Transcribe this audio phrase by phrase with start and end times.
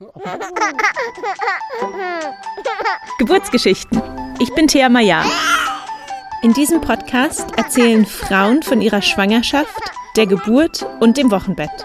[3.18, 4.00] Geburtsgeschichten.
[4.38, 5.22] Ich bin Thea Maya.
[6.42, 9.78] In diesem Podcast erzählen Frauen von ihrer Schwangerschaft,
[10.16, 11.84] der Geburt und dem Wochenbett.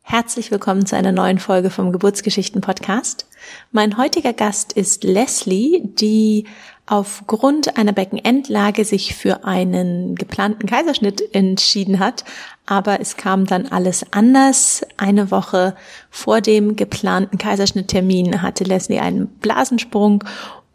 [0.00, 3.28] Herzlich willkommen zu einer neuen Folge vom Geburtsgeschichten Podcast.
[3.70, 6.46] Mein heutiger Gast ist Leslie, die
[6.86, 12.24] aufgrund einer Beckenendlage sich für einen geplanten Kaiserschnitt entschieden hat,
[12.66, 14.82] aber es kam dann alles anders.
[14.96, 15.76] Eine Woche
[16.10, 20.24] vor dem geplanten Kaiserschnitttermin hatte Leslie einen Blasensprung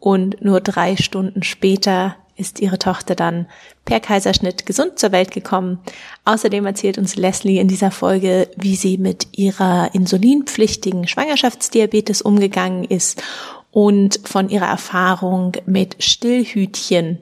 [0.00, 3.46] und nur drei Stunden später ist ihre Tochter dann
[3.84, 5.78] per Kaiserschnitt gesund zur Welt gekommen.
[6.24, 13.22] Außerdem erzählt uns Leslie in dieser Folge, wie sie mit ihrer insulinpflichtigen Schwangerschaftsdiabetes umgegangen ist
[13.70, 17.18] und von ihrer Erfahrung mit Stillhütchen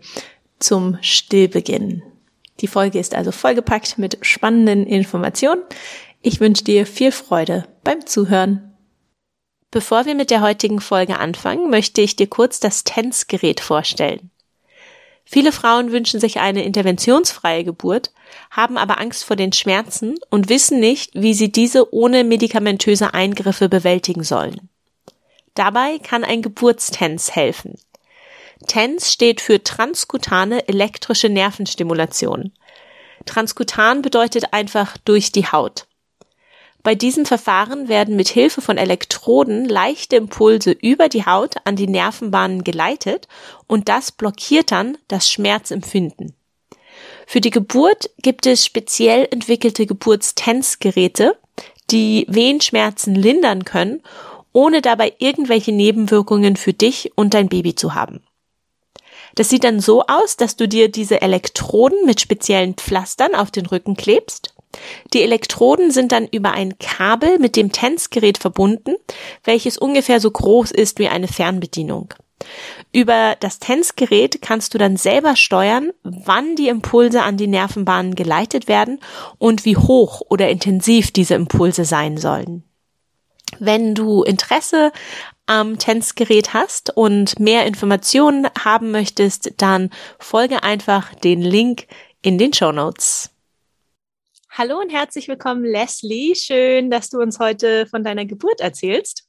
[0.59, 2.03] zum Stillbeginn.
[2.61, 5.63] Die Folge ist also vollgepackt mit spannenden Informationen.
[6.23, 8.75] Ich wünsche dir viel Freude beim Zuhören.
[9.71, 14.31] Bevor wir mit der heutigen Folge anfangen, möchte ich dir kurz das TENS-Gerät vorstellen.
[15.31, 18.13] Viele Frauen wünschen sich eine interventionsfreie Geburt,
[18.51, 23.69] haben aber Angst vor den Schmerzen und wissen nicht, wie sie diese ohne medikamentöse Eingriffe
[23.69, 24.71] bewältigen sollen.
[25.59, 27.75] Dabei kann ein Geburtstens helfen.
[28.69, 32.53] TENS steht für transkutane elektrische Nervenstimulation.
[33.27, 35.89] Transkutan bedeutet einfach durch die Haut.
[36.85, 41.89] Bei diesem Verfahren werden mit Hilfe von Elektroden leichte Impulse über die Haut an die
[41.89, 43.27] Nervenbahnen geleitet
[43.67, 46.37] und das blockiert dann das Schmerzempfinden.
[47.27, 51.37] Für die Geburt gibt es speziell entwickelte Geburtstensgeräte,
[51.91, 54.05] die Wehenschmerzen lindern können
[54.59, 58.25] ohne dabei irgendwelche Nebenwirkungen für dich und dein Baby zu haben.
[59.37, 63.67] Das sieht dann so aus, dass du dir diese Elektroden mit speziellen Pflastern auf den
[63.67, 64.53] Rücken klebst.
[65.15, 68.97] Die Elektroden sind dann über ein Kabel mit dem TENS-Gerät verbunden,
[69.45, 72.15] welches ungefähr so groß ist wie eine Fernbedienung.
[72.93, 78.67] Über das TENS-Gerät kannst du dann selber steuern, wann die Impulse an die Nervenbahnen geleitet
[78.67, 78.99] werden
[79.39, 82.65] und wie hoch oder intensiv diese Impulse sein sollen.
[83.59, 84.93] Wenn du Interesse
[85.47, 91.87] am Tänzgerät hast und mehr Informationen haben möchtest, dann folge einfach den Link
[92.23, 93.31] in den Show Notes.
[94.51, 96.35] Hallo und herzlich willkommen, Leslie.
[96.35, 99.25] Schön, dass du uns heute von deiner Geburt erzählst.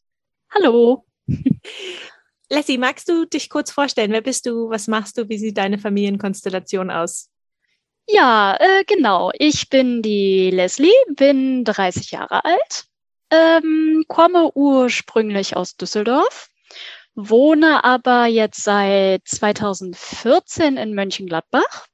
[0.53, 1.05] Hallo.
[2.49, 4.11] Leslie, magst du dich kurz vorstellen?
[4.11, 4.69] Wer bist du?
[4.69, 5.29] Was machst du?
[5.29, 7.29] Wie sieht deine Familienkonstellation aus?
[8.07, 9.31] Ja, äh, genau.
[9.37, 12.85] Ich bin die Leslie, bin 30 Jahre alt,
[13.31, 16.49] ähm, komme ursprünglich aus Düsseldorf,
[17.15, 21.87] wohne aber jetzt seit 2014 in Mönchengladbach.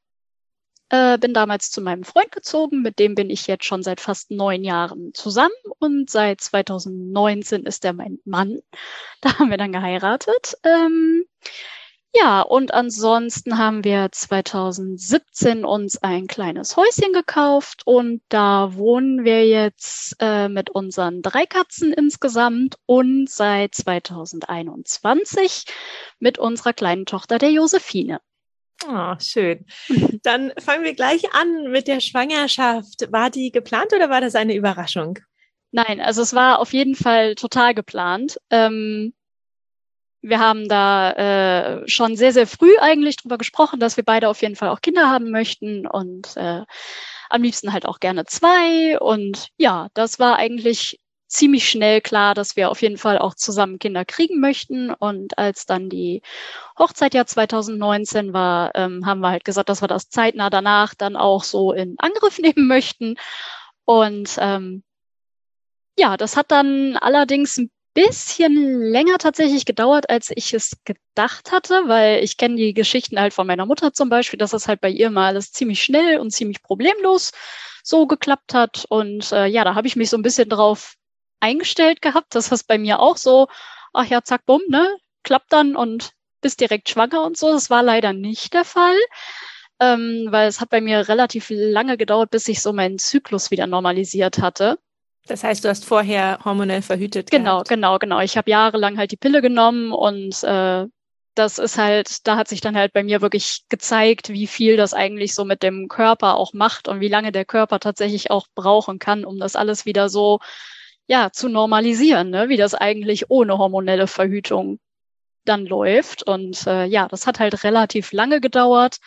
[0.90, 4.30] Äh, bin damals zu meinem Freund gezogen, mit dem bin ich jetzt schon seit fast
[4.30, 8.60] neun Jahren zusammen und seit 2019 ist er mein Mann.
[9.22, 10.56] Da haben wir dann geheiratet.
[10.64, 11.26] Ähm,
[12.18, 19.46] ja, und ansonsten haben wir 2017 uns ein kleines Häuschen gekauft und da wohnen wir
[19.46, 25.66] jetzt äh, mit unseren drei Katzen insgesamt und seit 2021
[26.20, 28.22] mit unserer kleinen Tochter der Josephine.
[28.88, 29.66] Oh, schön.
[30.24, 33.12] Dann fangen wir gleich an mit der Schwangerschaft.
[33.12, 35.20] War die geplant oder war das eine Überraschung?
[35.72, 38.40] Nein, also es war auf jeden Fall total geplant.
[38.50, 39.14] Ähm,
[40.28, 44.42] wir haben da äh, schon sehr, sehr früh eigentlich drüber gesprochen, dass wir beide auf
[44.42, 46.64] jeden Fall auch Kinder haben möchten und äh,
[47.30, 49.00] am liebsten halt auch gerne zwei.
[49.00, 53.78] Und ja, das war eigentlich ziemlich schnell klar, dass wir auf jeden Fall auch zusammen
[53.78, 54.92] Kinder kriegen möchten.
[54.92, 56.22] Und als dann die
[56.80, 61.16] Hochzeit ja 2019 war, ähm, haben wir halt gesagt, dass wir das zeitnah danach dann
[61.16, 63.16] auch so in Angriff nehmen möchten.
[63.86, 64.84] Und ähm,
[65.98, 71.84] ja, das hat dann allerdings ein bisschen länger tatsächlich gedauert, als ich es gedacht hatte,
[71.88, 74.90] weil ich kenne die Geschichten halt von meiner Mutter zum Beispiel, dass es halt bei
[74.90, 77.32] ihr mal alles ziemlich schnell und ziemlich problemlos
[77.84, 78.86] so geklappt hat.
[78.90, 80.96] Und äh, ja, da habe ich mich so ein bisschen drauf
[81.40, 83.48] eingestellt gehabt, dass das bei mir auch so,
[83.94, 84.88] ach ja, zack, bumm, ne,
[85.24, 87.52] klappt dann und bist direkt schwanger und so.
[87.52, 88.98] Das war leider nicht der Fall.
[89.80, 93.68] Ähm, weil es hat bei mir relativ lange gedauert, bis sich so mein Zyklus wieder
[93.68, 94.80] normalisiert hatte.
[95.28, 97.32] Das heißt, du hast vorher hormonell verhütet.
[97.32, 97.70] Genau, gehabt.
[97.70, 98.20] genau, genau.
[98.20, 100.86] Ich habe jahrelang halt die Pille genommen und äh,
[101.36, 104.94] das ist halt, da hat sich dann halt bei mir wirklich gezeigt, wie viel das
[104.94, 109.00] eigentlich so mit dem Körper auch macht und wie lange der Körper tatsächlich auch brauchen
[109.00, 110.40] kann, um das alles wieder so
[111.08, 112.50] ja zu normalisieren, ne?
[112.50, 114.80] wie das eigentlich ohne hormonelle Verhütung
[115.44, 116.24] dann läuft.
[116.24, 118.98] Und äh, ja, das hat halt relativ lange gedauert.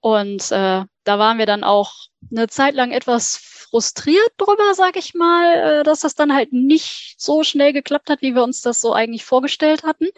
[0.00, 1.92] Und äh, da waren wir dann auch
[2.30, 3.36] eine Zeit lang etwas
[3.70, 8.22] frustriert drüber, sag ich mal, äh, dass das dann halt nicht so schnell geklappt hat,
[8.22, 10.08] wie wir uns das so eigentlich vorgestellt hatten.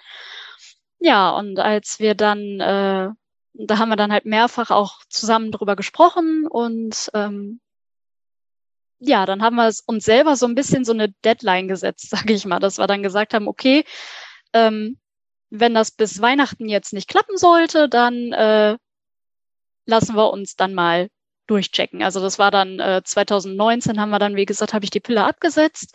[0.98, 3.08] Ja, und als wir dann, äh,
[3.54, 7.60] da haben wir dann halt mehrfach auch zusammen drüber gesprochen und ähm,
[9.00, 12.44] ja, dann haben wir uns selber so ein bisschen so eine Deadline gesetzt, sage ich
[12.46, 13.84] mal, dass wir dann gesagt haben, okay,
[14.52, 14.98] ähm,
[15.50, 18.76] wenn das bis Weihnachten jetzt nicht klappen sollte, dann äh,
[19.86, 21.08] lassen wir uns dann mal
[21.48, 22.02] durchchecken.
[22.02, 25.24] Also das war dann äh, 2019 haben wir dann, wie gesagt, habe ich die Pille
[25.24, 25.94] abgesetzt.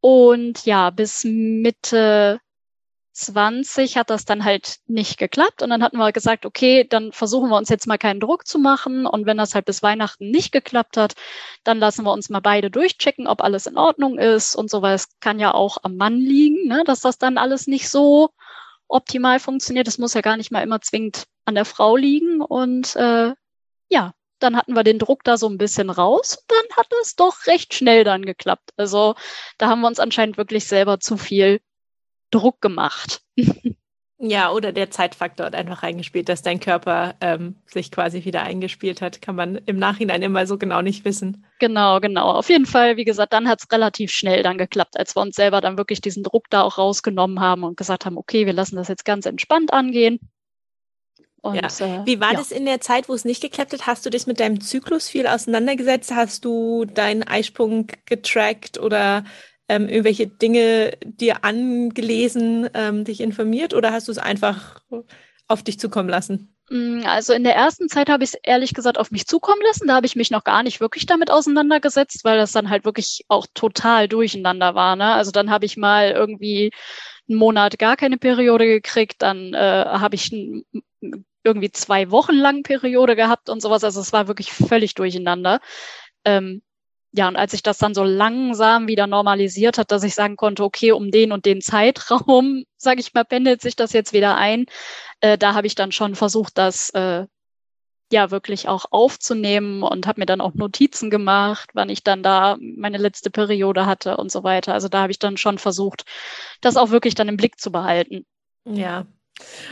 [0.00, 2.40] Und ja, bis Mitte
[3.16, 5.62] 20 hat das dann halt nicht geklappt.
[5.62, 8.58] Und dann hatten wir gesagt, okay, dann versuchen wir uns jetzt mal keinen Druck zu
[8.58, 9.06] machen.
[9.06, 11.14] Und wenn das halt bis Weihnachten nicht geklappt hat,
[11.64, 14.94] dann lassen wir uns mal beide durchchecken, ob alles in Ordnung ist und so, weil
[14.94, 18.30] es kann ja auch am Mann liegen, ne, dass das dann alles nicht so
[18.86, 19.86] optimal funktioniert.
[19.86, 22.42] Das muss ja gar nicht mal immer zwingend an der Frau liegen.
[22.42, 23.32] Und äh,
[23.88, 27.16] ja, dann hatten wir den Druck da so ein bisschen raus und dann hat es
[27.16, 28.70] doch recht schnell dann geklappt.
[28.76, 29.14] Also
[29.58, 31.60] da haben wir uns anscheinend wirklich selber zu viel
[32.30, 33.22] Druck gemacht.
[34.18, 39.02] Ja, oder der Zeitfaktor hat einfach reingespielt, dass dein Körper ähm, sich quasi wieder eingespielt
[39.02, 39.20] hat.
[39.20, 41.44] Kann man im Nachhinein immer so genau nicht wissen.
[41.58, 42.30] Genau, genau.
[42.30, 45.36] Auf jeden Fall, wie gesagt, dann hat es relativ schnell dann geklappt, als wir uns
[45.36, 48.76] selber dann wirklich diesen Druck da auch rausgenommen haben und gesagt haben, okay, wir lassen
[48.76, 50.18] das jetzt ganz entspannt angehen.
[51.42, 51.66] Und, ja.
[51.66, 52.38] äh, Wie war ja.
[52.38, 53.86] das in der Zeit, wo es nicht geklappt hat?
[53.86, 56.12] Hast du dich mit deinem Zyklus viel auseinandergesetzt?
[56.14, 59.24] Hast du deinen Eisprung getrackt oder
[59.68, 64.80] ähm, irgendwelche Dinge dir angelesen, ähm, dich informiert oder hast du es einfach
[65.48, 66.56] auf dich zukommen lassen?
[66.70, 69.86] Mm, also in der ersten Zeit habe ich es ehrlich gesagt auf mich zukommen lassen.
[69.86, 73.24] Da habe ich mich noch gar nicht wirklich damit auseinandergesetzt, weil das dann halt wirklich
[73.28, 74.96] auch total durcheinander war.
[74.96, 75.12] Ne?
[75.12, 76.72] Also dann habe ich mal irgendwie
[77.28, 80.32] einen Monat gar keine Periode gekriegt, dann äh, habe ich
[81.44, 83.84] irgendwie zwei Wochen lang Periode gehabt und sowas.
[83.84, 85.60] Also es war wirklich völlig durcheinander.
[86.24, 86.62] Ähm,
[87.12, 90.62] ja, und als ich das dann so langsam wieder normalisiert hat, dass ich sagen konnte,
[90.64, 94.66] okay, um den und den Zeitraum, sage ich mal, pendelt sich das jetzt wieder ein,
[95.20, 97.26] äh, da habe ich dann schon versucht, das äh,
[98.12, 102.56] ja wirklich auch aufzunehmen und habe mir dann auch Notizen gemacht, wann ich dann da
[102.60, 104.74] meine letzte Periode hatte und so weiter.
[104.74, 106.04] Also da habe ich dann schon versucht,
[106.60, 108.26] das auch wirklich dann im Blick zu behalten.
[108.64, 109.06] Ja,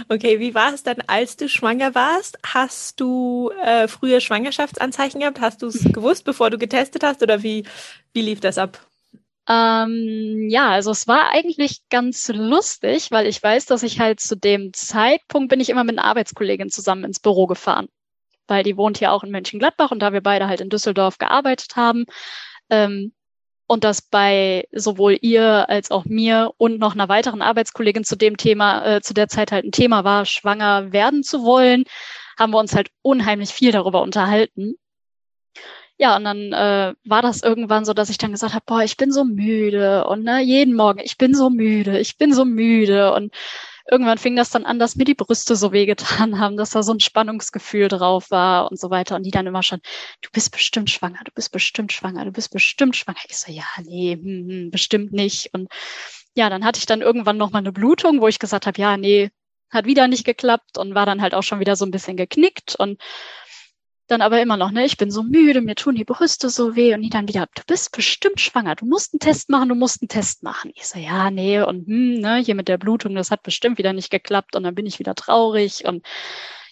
[0.08, 2.38] Okay, wie war es dann, als du schwanger warst?
[2.44, 5.40] Hast du äh, früher Schwangerschaftsanzeichen gehabt?
[5.40, 7.22] Hast du es gewusst, bevor du getestet hast?
[7.22, 7.64] Oder wie,
[8.12, 8.78] wie lief das ab?
[9.48, 14.36] Ähm, ja, also es war eigentlich ganz lustig, weil ich weiß, dass ich halt zu
[14.36, 17.88] dem Zeitpunkt bin ich immer mit einer Arbeitskollegin zusammen ins Büro gefahren.
[18.46, 21.76] Weil die wohnt hier auch in Mönchengladbach und da wir beide halt in Düsseldorf gearbeitet
[21.76, 22.04] haben,
[22.70, 23.12] ähm,
[23.66, 28.36] und dass bei sowohl ihr als auch mir und noch einer weiteren Arbeitskollegin zu dem
[28.36, 31.84] Thema, äh, zu der Zeit halt ein Thema war, schwanger werden zu wollen,
[32.38, 34.76] haben wir uns halt unheimlich viel darüber unterhalten.
[35.96, 38.96] Ja, und dann äh, war das irgendwann so, dass ich dann gesagt habe, boah, ich
[38.96, 43.12] bin so müde und ne, jeden Morgen, ich bin so müde, ich bin so müde
[43.14, 43.32] und
[43.90, 46.92] irgendwann fing das dann an, dass mir die Brüste so wehgetan haben, dass da so
[46.92, 49.16] ein Spannungsgefühl drauf war und so weiter.
[49.16, 49.80] Und die dann immer schon,
[50.22, 53.20] du bist bestimmt schwanger, du bist bestimmt schwanger, du bist bestimmt schwanger.
[53.28, 55.50] Ich so, ja, nee, hm, hm, bestimmt nicht.
[55.52, 55.68] Und
[56.34, 59.30] ja, dann hatte ich dann irgendwann nochmal eine Blutung, wo ich gesagt habe, ja, nee,
[59.70, 62.76] hat wieder nicht geklappt und war dann halt auch schon wieder so ein bisschen geknickt
[62.76, 63.00] und
[64.06, 66.94] dann aber immer noch, ne, ich bin so müde, mir tun die Brüste so weh
[66.94, 70.02] und die dann wieder, du bist bestimmt schwanger, du musst einen Test machen, du musst
[70.02, 70.72] einen Test machen.
[70.74, 73.92] Ich so, ja, nee, und hm, ne, hier mit der Blutung, das hat bestimmt wieder
[73.92, 76.04] nicht geklappt und dann bin ich wieder traurig und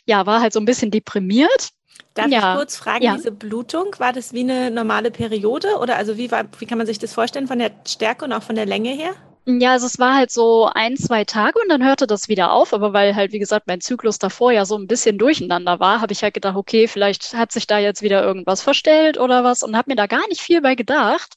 [0.04, 1.70] ja, war halt so ein bisschen deprimiert.
[2.14, 2.52] Darf ja.
[2.52, 3.16] ich kurz fragen, ja.
[3.16, 6.86] diese Blutung, war das wie eine normale Periode oder also wie war, wie kann man
[6.86, 9.14] sich das vorstellen von der Stärke und auch von der Länge her?
[9.44, 12.72] Ja, also es war halt so ein, zwei Tage und dann hörte das wieder auf.
[12.72, 16.12] Aber weil halt, wie gesagt, mein Zyklus davor ja so ein bisschen durcheinander war, habe
[16.12, 19.76] ich halt gedacht, okay, vielleicht hat sich da jetzt wieder irgendwas verstellt oder was und
[19.76, 21.34] habe mir da gar nicht viel bei gedacht.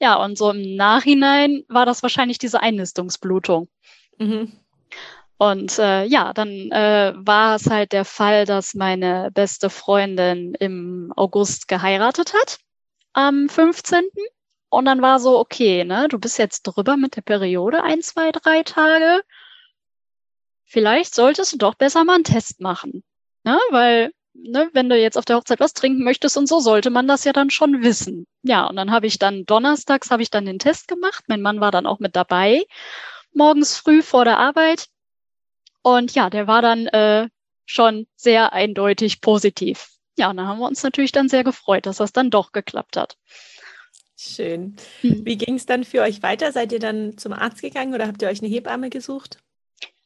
[0.00, 3.68] Ja, und so im Nachhinein war das wahrscheinlich diese Einnistungsblutung.
[4.18, 4.52] Mhm.
[5.38, 11.12] Und äh, ja, dann äh, war es halt der Fall, dass meine beste Freundin im
[11.16, 12.58] August geheiratet hat,
[13.14, 14.02] am 15.
[14.70, 18.30] Und dann war so, okay, ne, du bist jetzt drüber mit der Periode, ein, zwei,
[18.30, 19.22] drei Tage.
[20.64, 23.02] Vielleicht solltest du doch besser mal einen Test machen.
[23.42, 23.58] Ne?
[23.70, 27.08] Weil, ne, wenn du jetzt auf der Hochzeit was trinken möchtest und so, sollte man
[27.08, 28.28] das ja dann schon wissen.
[28.42, 31.24] Ja, und dann habe ich dann donnerstags habe ich dann den Test gemacht.
[31.26, 32.64] Mein Mann war dann auch mit dabei,
[33.32, 34.86] morgens früh vor der Arbeit.
[35.82, 37.28] Und ja, der war dann äh,
[37.66, 39.88] schon sehr eindeutig positiv.
[40.16, 42.96] Ja, und dann haben wir uns natürlich dann sehr gefreut, dass das dann doch geklappt
[42.96, 43.16] hat.
[44.22, 44.76] Schön.
[45.02, 45.24] Mhm.
[45.24, 46.52] Wie ging es dann für euch weiter?
[46.52, 49.38] Seid ihr dann zum Arzt gegangen oder habt ihr euch eine Hebamme gesucht?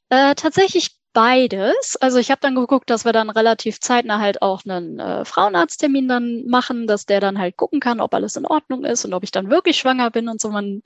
[0.09, 1.97] Äh, tatsächlich beides.
[1.97, 6.07] Also ich habe dann geguckt, dass wir dann relativ zeitnah halt auch einen äh, Frauenarzttermin
[6.07, 9.25] dann machen, dass der dann halt gucken kann, ob alles in Ordnung ist und ob
[9.25, 10.49] ich dann wirklich schwanger bin und so.
[10.49, 10.83] Man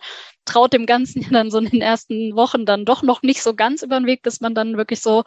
[0.47, 3.53] traut dem Ganzen ja dann so in den ersten Wochen dann doch noch nicht so
[3.55, 5.25] ganz über den Weg, bis man dann wirklich so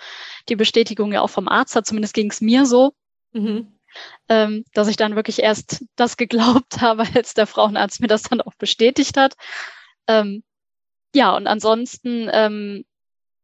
[0.50, 1.86] die Bestätigung ja auch vom Arzt hat.
[1.86, 2.94] Zumindest ging es mir so.
[3.34, 3.68] Mhm.
[4.30, 8.42] Ähm, dass ich dann wirklich erst das geglaubt habe, als der Frauenarzt mir das dann
[8.42, 9.36] auch bestätigt hat.
[10.08, 10.44] Ähm,
[11.14, 12.86] ja, und ansonsten ähm,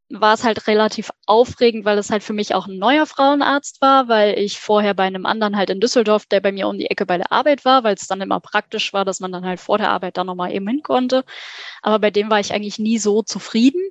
[0.10, 4.08] war es halt relativ aufregend, weil es halt für mich auch ein neuer Frauenarzt war,
[4.08, 7.06] weil ich vorher bei einem anderen halt in Düsseldorf, der bei mir um die Ecke
[7.06, 9.78] bei der Arbeit war, weil es dann immer praktisch war, dass man dann halt vor
[9.78, 11.26] der Arbeit da nochmal eben hin konnte.
[11.82, 13.82] Aber bei dem war ich eigentlich nie so zufrieden.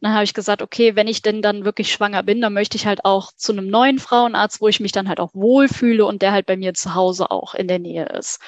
[0.00, 2.86] Dann habe ich gesagt, okay, wenn ich denn dann wirklich schwanger bin, dann möchte ich
[2.86, 6.32] halt auch zu einem neuen Frauenarzt, wo ich mich dann halt auch wohlfühle und der
[6.32, 8.40] halt bei mir zu Hause auch in der Nähe ist.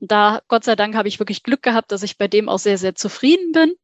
[0.00, 2.76] Da, Gott sei Dank, habe ich wirklich Glück gehabt, dass ich bei dem auch sehr,
[2.76, 3.74] sehr zufrieden bin.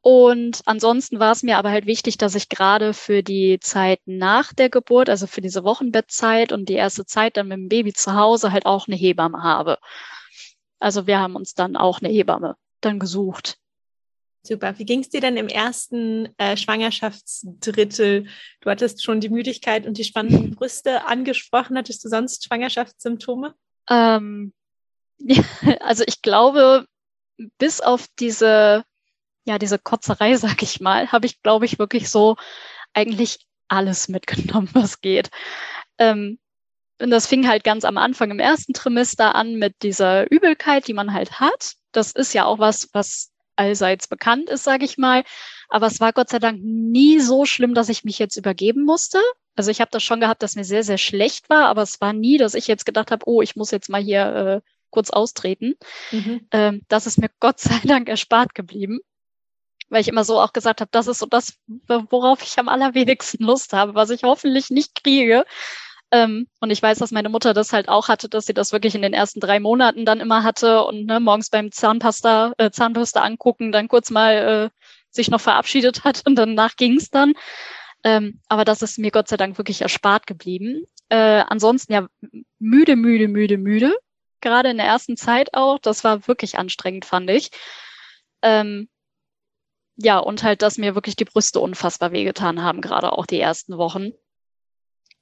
[0.00, 4.52] Und ansonsten war es mir aber halt wichtig, dass ich gerade für die Zeit nach
[4.52, 8.14] der Geburt, also für diese Wochenbettzeit und die erste Zeit dann mit dem Baby zu
[8.14, 9.78] Hause halt auch eine Hebamme habe.
[10.78, 13.58] Also wir haben uns dann auch eine Hebamme dann gesucht.
[14.48, 14.78] Super.
[14.78, 18.26] Wie ging es dir denn im ersten äh, Schwangerschaftsdrittel?
[18.60, 21.76] Du hattest schon die Müdigkeit und die spannenden Brüste angesprochen.
[21.76, 23.54] Hattest du sonst Schwangerschaftssymptome?
[23.90, 24.54] Ähm,
[25.18, 25.42] ja,
[25.80, 26.86] also ich glaube,
[27.58, 28.84] bis auf diese
[29.48, 32.36] ja, diese Kotzerei, sag ich mal, habe ich, glaube ich, wirklich so
[32.92, 35.30] eigentlich alles mitgenommen, was geht.
[35.98, 36.38] Ähm,
[37.00, 40.94] und das fing halt ganz am Anfang im ersten Trimester an mit dieser Übelkeit, die
[40.94, 41.74] man halt hat.
[41.92, 45.24] Das ist ja auch was, was allseits bekannt ist, sage ich mal.
[45.68, 49.18] Aber es war Gott sei Dank nie so schlimm, dass ich mich jetzt übergeben musste.
[49.56, 52.12] Also ich habe das schon gehabt, dass mir sehr, sehr schlecht war, aber es war
[52.12, 55.74] nie, dass ich jetzt gedacht habe, oh, ich muss jetzt mal hier äh, kurz austreten.
[56.12, 56.46] Mhm.
[56.52, 59.00] Ähm, das ist mir Gott sei Dank erspart geblieben
[59.90, 61.54] weil ich immer so auch gesagt habe, das ist so das,
[61.86, 65.44] worauf ich am allerwenigsten Lust habe, was ich hoffentlich nicht kriege.
[66.10, 68.94] Ähm, und ich weiß, dass meine Mutter das halt auch hatte, dass sie das wirklich
[68.94, 73.20] in den ersten drei Monaten dann immer hatte und ne, morgens beim Zahnpasta, äh, Zahnpasta
[73.20, 74.78] angucken, dann kurz mal äh,
[75.10, 77.34] sich noch verabschiedet hat und danach ging's dann.
[78.04, 80.84] Ähm, aber das ist mir Gott sei Dank wirklich erspart geblieben.
[81.08, 82.06] Äh, ansonsten ja
[82.58, 83.94] müde, müde, müde, müde.
[84.40, 85.78] Gerade in der ersten Zeit auch.
[85.78, 87.50] Das war wirklich anstrengend, fand ich.
[88.42, 88.88] Ähm,
[89.96, 93.78] ja, und halt, dass mir wirklich die Brüste unfassbar wehgetan haben, gerade auch die ersten
[93.78, 94.12] Wochen.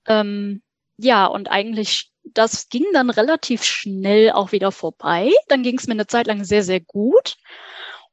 [0.06, 0.62] Ähm,
[0.98, 5.32] ja, und eigentlich, das ging dann relativ schnell auch wieder vorbei.
[5.48, 7.36] Dann ging es mir eine Zeit lang sehr, sehr gut.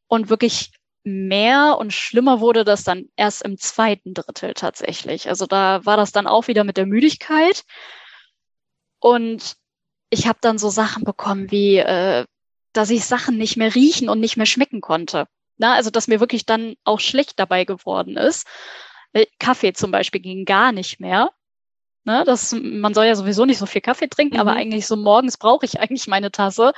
[0.07, 0.71] Und wirklich
[1.03, 5.27] mehr und schlimmer wurde das dann erst im zweiten Drittel tatsächlich.
[5.29, 7.63] Also da war das dann auch wieder mit der Müdigkeit.
[8.99, 9.55] Und
[10.09, 12.25] ich habe dann so Sachen bekommen wie, äh,
[12.73, 15.27] dass ich Sachen nicht mehr riechen und nicht mehr schmecken konnte.
[15.57, 18.47] Na, also dass mir wirklich dann auch schlecht dabei geworden ist.
[19.13, 21.31] Äh, Kaffee zum Beispiel ging gar nicht mehr.
[22.05, 24.41] Ne, das, man soll ja sowieso nicht so viel Kaffee trinken, mhm.
[24.41, 26.74] aber eigentlich so morgens brauche ich eigentlich meine Tasse.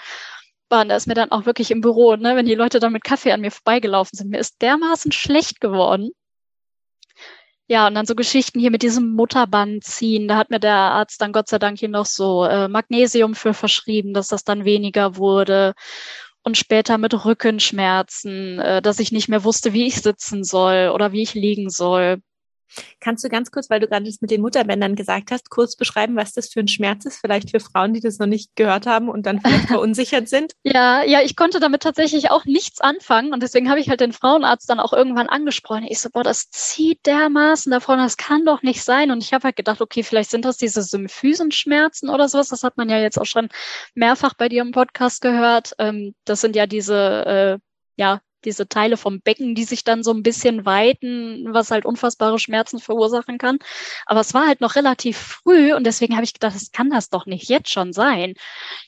[0.70, 3.04] Und da ist mir dann auch wirklich im Büro, ne, wenn die Leute dann mit
[3.04, 6.12] Kaffee an mir vorbeigelaufen sind, mir ist dermaßen schlecht geworden.
[7.68, 10.28] Ja, und dann so Geschichten hier mit diesem Mutterband ziehen.
[10.28, 13.56] Da hat mir der Arzt dann Gott sei Dank hier noch so äh, Magnesium für
[13.56, 15.74] verschrieben, dass das dann weniger wurde
[16.44, 21.12] und später mit Rückenschmerzen, äh, dass ich nicht mehr wusste, wie ich sitzen soll oder
[21.12, 22.22] wie ich liegen soll.
[23.00, 26.16] Kannst du ganz kurz, weil du gerade das mit den Mutterbändern gesagt hast, kurz beschreiben,
[26.16, 29.10] was das für ein Schmerz ist, vielleicht für Frauen, die das noch nicht gehört haben
[29.10, 30.54] und dann vielleicht verunsichert sind?
[30.64, 34.14] Ja, ja, ich konnte damit tatsächlich auch nichts anfangen und deswegen habe ich halt den
[34.14, 35.86] Frauenarzt dann auch irgendwann angesprochen.
[35.90, 39.12] Ich so, boah, das zieht dermaßen davon, das kann doch nicht sein.
[39.12, 42.50] Und ich habe halt gedacht, okay, vielleicht sind das diese Symphysenschmerzen oder sowas.
[42.50, 43.50] Das hat man ja jetzt auch schon
[43.94, 45.74] mehrfach bei dir im Podcast gehört.
[45.80, 47.60] Ähm, das sind ja diese äh,
[47.98, 52.40] ja, diese Teile vom Becken, die sich dann so ein bisschen weiten, was halt unfassbare
[52.40, 53.60] Schmerzen verursachen kann.
[54.06, 57.10] Aber es war halt noch relativ früh und deswegen habe ich gedacht, das kann das
[57.10, 58.36] doch nicht jetzt schon sein.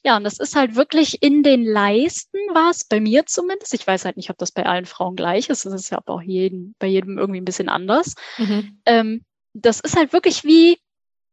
[0.04, 3.74] Ja, und das ist halt wirklich in den Leisten war es bei mir zumindest.
[3.74, 5.66] Ich weiß halt nicht, ob das bei allen Frauen gleich ist.
[5.66, 8.16] Das ist ja auch jeden, bei jedem irgendwie ein bisschen anders.
[8.38, 8.80] Mhm.
[8.86, 10.78] Ähm, das ist halt wirklich wie,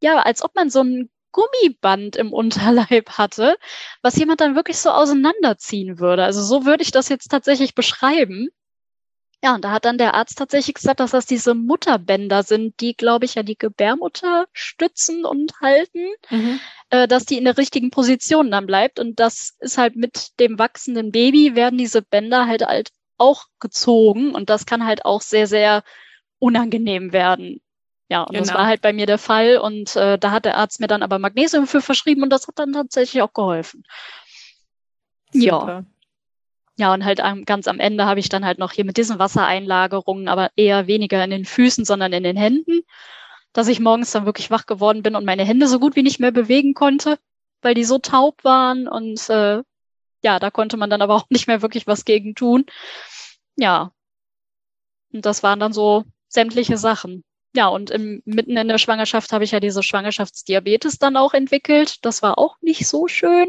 [0.01, 3.57] ja, als ob man so ein Gummiband im Unterleib hatte,
[4.01, 6.23] was jemand dann wirklich so auseinanderziehen würde.
[6.23, 8.47] Also so würde ich das jetzt tatsächlich beschreiben.
[9.43, 12.95] Ja, und da hat dann der Arzt tatsächlich gesagt, dass das diese Mutterbänder sind, die,
[12.95, 16.59] glaube ich, ja die Gebärmutter stützen und halten, mhm.
[16.89, 18.97] äh, dass die in der richtigen Position dann bleibt.
[18.97, 24.33] Und das ist halt mit dem wachsenden Baby werden diese Bänder halt halt auch gezogen
[24.33, 25.83] und das kann halt auch sehr, sehr
[26.39, 27.61] unangenehm werden.
[28.07, 28.45] Ja, und genau.
[28.45, 29.57] das war halt bei mir der Fall.
[29.57, 32.59] Und äh, da hat der Arzt mir dann aber Magnesium für verschrieben und das hat
[32.59, 33.83] dann tatsächlich auch geholfen.
[35.31, 35.85] Super.
[36.77, 36.87] Ja.
[36.87, 39.19] ja, und halt am, ganz am Ende habe ich dann halt noch hier mit diesen
[39.19, 42.81] Wassereinlagerungen, aber eher weniger in den Füßen, sondern in den Händen,
[43.53, 46.19] dass ich morgens dann wirklich wach geworden bin und meine Hände so gut wie nicht
[46.19, 47.17] mehr bewegen konnte,
[47.61, 49.63] weil die so taub waren und äh,
[50.21, 52.65] ja, da konnte man dann aber auch nicht mehr wirklich was gegen tun.
[53.55, 53.91] Ja.
[55.11, 57.23] Und das waren dann so sämtliche Sachen.
[57.55, 62.03] Ja, und im, mitten in der Schwangerschaft habe ich ja diese Schwangerschaftsdiabetes dann auch entwickelt.
[62.03, 63.47] Das war auch nicht so schön.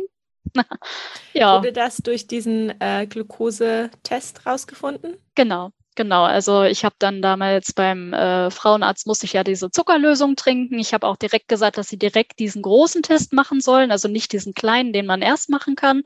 [1.32, 1.58] ja.
[1.58, 5.16] Wurde das durch diesen äh, Glukosetest rausgefunden?
[5.34, 6.22] Genau, genau.
[6.22, 10.78] Also ich habe dann damals beim äh, Frauenarzt musste ich ja diese Zuckerlösung trinken.
[10.78, 14.32] Ich habe auch direkt gesagt, dass sie direkt diesen großen Test machen sollen, also nicht
[14.32, 16.04] diesen kleinen, den man erst machen kann.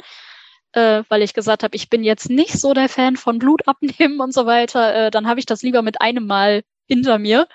[0.73, 4.21] Äh, weil ich gesagt habe, ich bin jetzt nicht so der Fan von Blut abnehmen
[4.21, 7.47] und so weiter, äh, dann habe ich das lieber mit einem Mal hinter mir,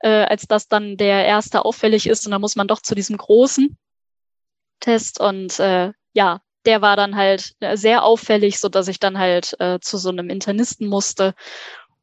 [0.00, 3.16] äh, als dass dann der erste auffällig ist und dann muss man doch zu diesem
[3.16, 3.76] großen
[4.80, 9.18] Test und äh, ja, der war dann halt äh, sehr auffällig, so dass ich dann
[9.18, 11.34] halt äh, zu so einem Internisten musste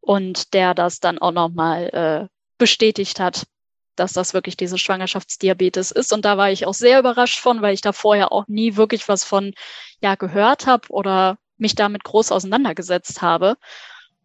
[0.01, 2.27] und der das dann auch nochmal äh,
[2.57, 3.45] bestätigt hat,
[3.95, 6.13] dass das wirklich diese Schwangerschaftsdiabetes ist.
[6.13, 9.07] Und da war ich auch sehr überrascht von, weil ich da vorher auch nie wirklich
[9.07, 9.53] was von
[10.01, 13.57] ja gehört habe oder mich damit groß auseinandergesetzt habe.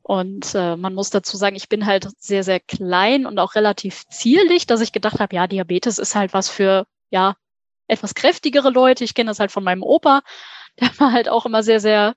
[0.02, 4.04] Und äh, man muss dazu sagen, ich bin halt sehr, sehr klein und auch relativ
[4.08, 7.36] zierlich, dass ich gedacht habe, ja, Diabetes ist halt was für ja
[7.86, 9.04] etwas kräftigere Leute.
[9.04, 10.22] Ich kenne das halt von meinem Opa.
[10.80, 12.14] Der war halt auch immer sehr, sehr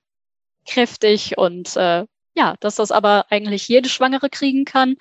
[0.66, 4.96] kräftig und äh, ja, dass das aber eigentlich jede Schwangere kriegen kann,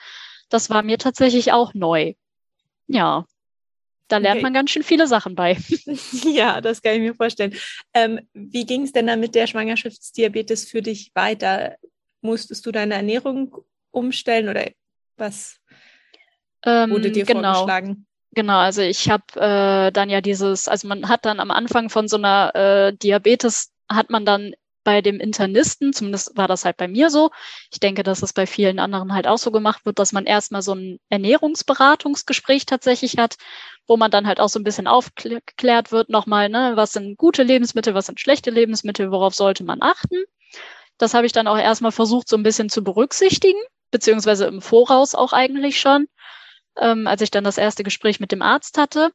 [0.49, 2.13] das war mir tatsächlich auch neu.
[2.87, 3.25] Ja,
[4.07, 4.43] da lernt okay.
[4.43, 5.57] man ganz schön viele Sachen bei.
[6.23, 7.55] Ja, das kann ich mir vorstellen.
[7.93, 11.75] Ähm, wie ging es denn dann mit der Schwangerschaftsdiabetes für dich weiter?
[12.25, 13.55] Musstest du deine Ernährung
[13.91, 14.65] umstellen oder
[15.17, 15.59] was
[16.65, 17.53] ähm, wurde dir genau.
[17.53, 18.05] vorgeschlagen?
[18.31, 22.09] Genau, also ich habe äh, dann ja dieses, also man hat dann am Anfang von
[22.09, 24.53] so einer äh, Diabetes, hat man dann
[24.83, 27.31] bei dem Internisten, zumindest war das halt bei mir so,
[27.71, 30.61] ich denke, dass es bei vielen anderen halt auch so gemacht wird, dass man erstmal
[30.61, 33.35] so ein Ernährungsberatungsgespräch tatsächlich hat,
[33.87, 37.43] wo man dann halt auch so ein bisschen aufgeklärt wird nochmal, ne, was sind gute
[37.43, 40.23] Lebensmittel, was sind schlechte Lebensmittel, worauf sollte man achten.
[40.97, 43.59] Das habe ich dann auch erstmal versucht, so ein bisschen zu berücksichtigen,
[43.91, 46.07] beziehungsweise im Voraus auch eigentlich schon
[46.77, 49.11] ähm, als ich dann das erste Gespräch mit dem Arzt hatte.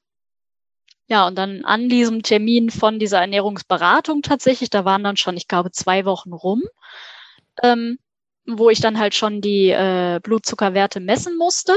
[1.07, 5.49] Ja, und dann an diesem Termin von dieser Ernährungsberatung tatsächlich, da waren dann schon, ich
[5.49, 6.63] glaube, zwei Wochen rum,
[7.63, 7.99] ähm,
[8.47, 11.77] wo ich dann halt schon die äh, Blutzuckerwerte messen musste.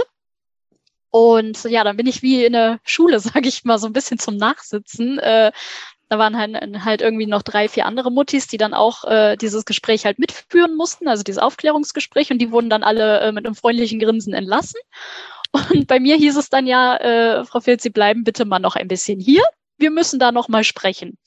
[1.10, 4.20] Und ja, dann bin ich wie in der Schule, sage ich mal, so ein bisschen
[4.20, 5.18] zum Nachsitzen.
[5.20, 5.52] Äh,
[6.10, 9.66] da waren halt, halt irgendwie noch drei, vier andere Muttis, die dann auch äh, dieses
[9.66, 12.32] Gespräch halt mitführen mussten, also dieses Aufklärungsgespräch.
[12.32, 14.80] Und die wurden dann alle äh, mit einem freundlichen Grinsen entlassen.
[15.72, 18.76] Und bei mir hieß es dann ja, äh, Frau Filz, Sie bleiben bitte mal noch
[18.76, 19.44] ein bisschen hier.
[19.78, 21.18] Wir müssen da noch mal sprechen.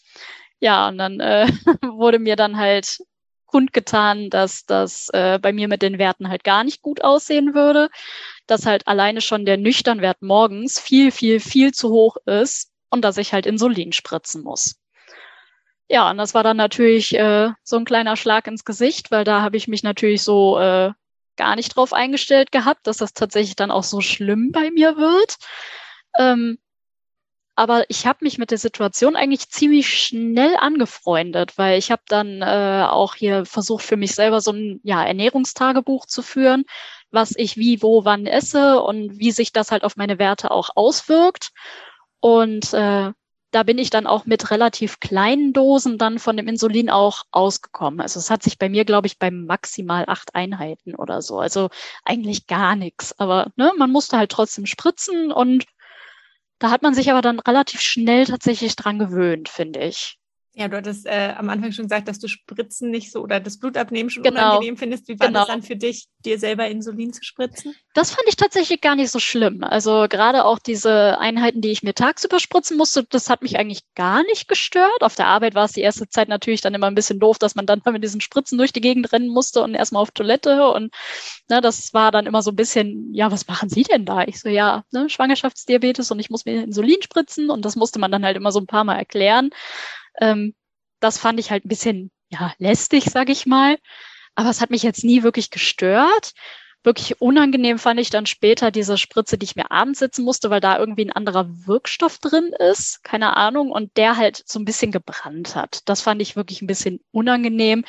[0.60, 1.46] Ja, und dann äh,
[1.82, 2.98] wurde mir dann halt
[3.46, 7.88] kundgetan, dass das äh, bei mir mit den Werten halt gar nicht gut aussehen würde,
[8.46, 13.16] dass halt alleine schon der Nüchternwert morgens viel, viel, viel zu hoch ist und dass
[13.18, 14.76] ich halt Insulin spritzen muss.
[15.88, 19.42] Ja, und das war dann natürlich äh, so ein kleiner Schlag ins Gesicht, weil da
[19.42, 20.92] habe ich mich natürlich so äh,
[21.36, 25.36] gar nicht drauf eingestellt gehabt, dass das tatsächlich dann auch so schlimm bei mir wird.
[26.18, 26.58] Ähm,
[27.54, 32.42] aber ich habe mich mit der Situation eigentlich ziemlich schnell angefreundet, weil ich habe dann
[32.42, 36.64] äh, auch hier versucht, für mich selber so ein ja, Ernährungstagebuch zu führen,
[37.10, 40.70] was ich wie, wo, wann esse und wie sich das halt auf meine Werte auch
[40.74, 41.52] auswirkt.
[42.26, 43.12] Und äh,
[43.52, 48.00] da bin ich dann auch mit relativ kleinen Dosen dann von dem Insulin auch ausgekommen.
[48.00, 51.38] Also es hat sich bei mir, glaube ich, bei maximal acht Einheiten oder so.
[51.38, 51.68] Also
[52.04, 53.16] eigentlich gar nichts.
[53.20, 55.66] Aber ne, man musste halt trotzdem spritzen und
[56.58, 60.18] da hat man sich aber dann relativ schnell tatsächlich dran gewöhnt, finde ich.
[60.58, 63.58] Ja, du hattest äh, am Anfang schon gesagt, dass du Spritzen nicht so oder das
[63.58, 64.40] Blutabnehmen schon genau.
[64.40, 65.06] unangenehm findest.
[65.06, 65.40] Wie war genau.
[65.40, 67.74] das dann für dich, dir selber Insulin zu spritzen?
[67.92, 69.62] Das fand ich tatsächlich gar nicht so schlimm.
[69.62, 73.82] Also gerade auch diese Einheiten, die ich mir tagsüber spritzen musste, das hat mich eigentlich
[73.94, 75.02] gar nicht gestört.
[75.02, 77.54] Auf der Arbeit war es die erste Zeit natürlich dann immer ein bisschen doof, dass
[77.54, 80.68] man dann mit diesen Spritzen durch die Gegend rennen musste und erstmal auf Toilette.
[80.68, 80.90] Und
[81.50, 84.22] ne, das war dann immer so ein bisschen, ja, was machen Sie denn da?
[84.22, 87.50] Ich so, ja, ne, Schwangerschaftsdiabetes und ich muss mir Insulin spritzen.
[87.50, 89.50] Und das musste man dann halt immer so ein paar Mal erklären.
[90.20, 90.54] Ähm,
[91.00, 93.78] das fand ich halt ein bisschen ja, lästig, sag ich mal.
[94.34, 96.32] Aber es hat mich jetzt nie wirklich gestört.
[96.82, 100.60] Wirklich unangenehm fand ich dann später diese Spritze, die ich mir abends sitzen musste, weil
[100.60, 104.92] da irgendwie ein anderer Wirkstoff drin ist, keine Ahnung, und der halt so ein bisschen
[104.92, 105.80] gebrannt hat.
[105.86, 107.84] Das fand ich wirklich ein bisschen unangenehm.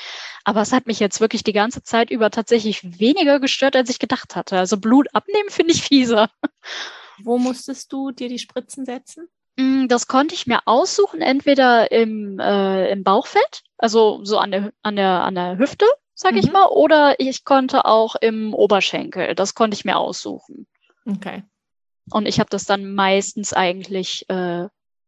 [0.46, 4.00] Aber es hat mich jetzt wirklich die ganze Zeit über tatsächlich weniger gestört, als ich
[4.00, 4.58] gedacht hatte.
[4.58, 6.32] Also Blut abnehmen finde ich fieser.
[7.24, 9.30] Wo musstest du dir die Spritzen setzen?
[9.58, 14.72] Mm, das konnte ich mir aussuchen, entweder im, äh, im Bauchfett, also so an der,
[14.84, 16.38] an der, an der Hüfte, sag mhm.
[16.38, 19.36] ich mal, oder ich konnte auch im Oberschenkel.
[19.36, 20.68] Das konnte ich mir aussuchen.
[21.06, 21.44] Okay.
[22.12, 24.68] Und ich habe das dann meistens eigentlich äh,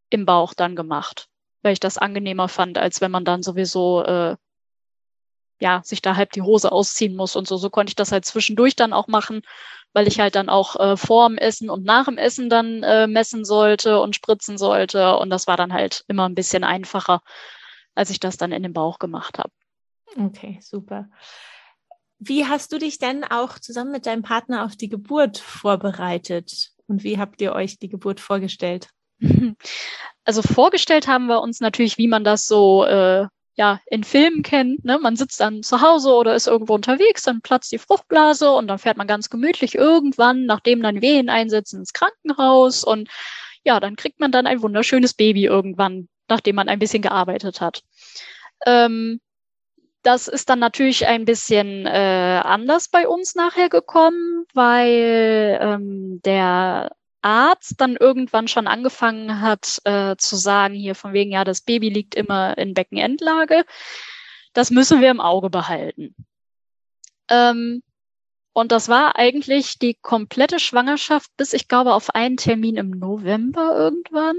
[0.09, 1.29] im Bauch dann gemacht,
[1.61, 4.35] weil ich das angenehmer fand, als wenn man dann sowieso äh,
[5.61, 7.57] ja sich da halb die Hose ausziehen muss und so.
[7.57, 9.41] So konnte ich das halt zwischendurch dann auch machen
[9.93, 13.07] weil ich halt dann auch äh, vor dem Essen und nach dem Essen dann äh,
[13.07, 15.17] messen sollte und spritzen sollte.
[15.17, 17.21] Und das war dann halt immer ein bisschen einfacher,
[17.95, 19.51] als ich das dann in den Bauch gemacht habe.
[20.17, 21.09] Okay, super.
[22.19, 26.71] Wie hast du dich denn auch zusammen mit deinem Partner auf die Geburt vorbereitet?
[26.87, 28.89] Und wie habt ihr euch die Geburt vorgestellt?
[30.25, 33.25] Also vorgestellt haben wir uns natürlich, wie man das so äh,
[33.55, 34.85] ja in Filmen kennt.
[34.85, 34.99] Ne?
[34.99, 38.79] Man sitzt dann zu Hause oder ist irgendwo unterwegs, dann platzt die Fruchtblase und dann
[38.79, 43.09] fährt man ganz gemütlich irgendwann, nachdem dann Wehen einsetzen, ins Krankenhaus und
[43.63, 47.83] ja, dann kriegt man dann ein wunderschönes Baby irgendwann, nachdem man ein bisschen gearbeitet hat.
[48.65, 49.19] Ähm,
[50.01, 56.91] das ist dann natürlich ein bisschen äh, anders bei uns nachher gekommen, weil ähm, der
[57.21, 61.89] Arzt dann irgendwann schon angefangen hat äh, zu sagen, hier von wegen, ja, das Baby
[61.89, 63.65] liegt immer in Beckenendlage.
[64.53, 66.15] Das müssen wir im Auge behalten.
[67.29, 67.83] Ähm,
[68.53, 73.73] und das war eigentlich die komplette Schwangerschaft, bis ich glaube auf einen Termin im November
[73.75, 74.37] irgendwann,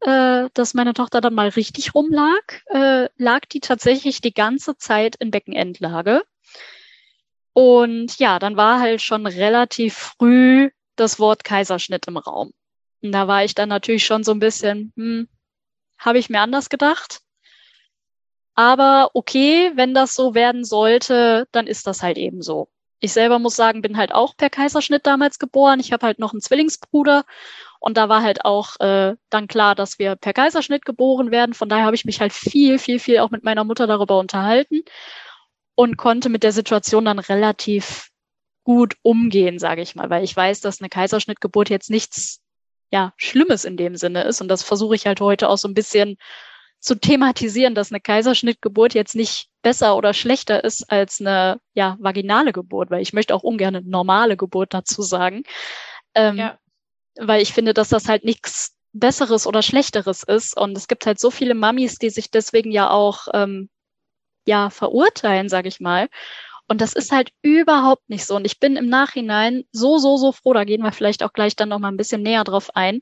[0.00, 5.16] äh, dass meine Tochter dann mal richtig rumlag, äh, lag die tatsächlich die ganze Zeit
[5.16, 6.22] in Beckenendlage.
[7.52, 10.70] Und ja, dann war halt schon relativ früh
[11.00, 12.52] das Wort Kaiserschnitt im Raum.
[13.02, 15.28] Und da war ich dann natürlich schon so ein bisschen, hm,
[15.98, 17.20] habe ich mir anders gedacht.
[18.54, 22.68] Aber okay, wenn das so werden sollte, dann ist das halt eben so.
[23.00, 25.78] Ich selber muss sagen, bin halt auch per Kaiserschnitt damals geboren.
[25.78, 27.24] Ich habe halt noch einen Zwillingsbruder
[27.78, 31.54] und da war halt auch äh, dann klar, dass wir per Kaiserschnitt geboren werden.
[31.54, 34.82] Von daher habe ich mich halt viel, viel, viel auch mit meiner Mutter darüber unterhalten
[35.76, 38.07] und konnte mit der Situation dann relativ
[38.68, 42.42] gut umgehen, sage ich mal, weil ich weiß, dass eine Kaiserschnittgeburt jetzt nichts
[42.90, 44.42] ja Schlimmes in dem Sinne ist.
[44.42, 46.18] Und das versuche ich halt heute auch so ein bisschen
[46.78, 52.52] zu thematisieren, dass eine Kaiserschnittgeburt jetzt nicht besser oder schlechter ist als eine ja vaginale
[52.52, 55.44] Geburt, weil ich möchte auch ungern eine normale Geburt dazu sagen,
[56.14, 56.58] ähm, ja.
[57.16, 60.54] weil ich finde, dass das halt nichts Besseres oder Schlechteres ist.
[60.54, 63.70] Und es gibt halt so viele Mamis, die sich deswegen ja auch ähm,
[64.44, 66.10] ja verurteilen, sage ich mal
[66.68, 68.36] und das ist halt überhaupt nicht so.
[68.36, 71.56] Und ich bin im Nachhinein so, so, so froh, da gehen wir vielleicht auch gleich
[71.56, 73.00] dann noch mal ein bisschen näher drauf ein,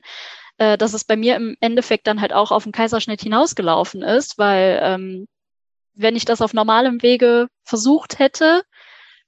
[0.57, 4.37] äh, dass es bei mir im Endeffekt dann halt auch auf den Kaiserschnitt hinausgelaufen ist,
[4.37, 5.27] weil ähm,
[5.93, 8.63] wenn ich das auf normalem Wege versucht hätte,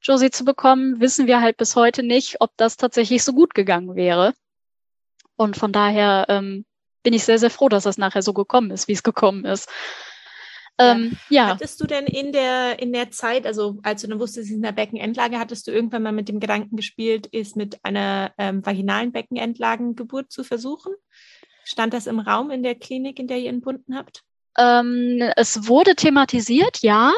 [0.02, 3.96] Josie zu bekommen, wissen wir halt bis heute nicht, ob das tatsächlich so gut gegangen
[3.96, 4.34] wäre.
[5.36, 6.66] Und von daher ähm,
[7.04, 9.70] bin ich sehr, sehr froh, dass das nachher so gekommen ist, wie es gekommen ist.
[10.80, 11.48] Ähm, ja.
[11.48, 14.72] Hattest du denn in der, in der Zeit, also als du dann wusstest, in der
[14.72, 20.32] Beckenendlage, hattest du irgendwann mal mit dem Gedanken gespielt, ist mit einer ähm, vaginalen Beckenendlagengeburt
[20.32, 20.94] zu versuchen?
[21.66, 24.24] Stand das im Raum in der Klinik, in der ihr entbunden habt?
[24.58, 27.12] Ähm, es wurde thematisiert, ja.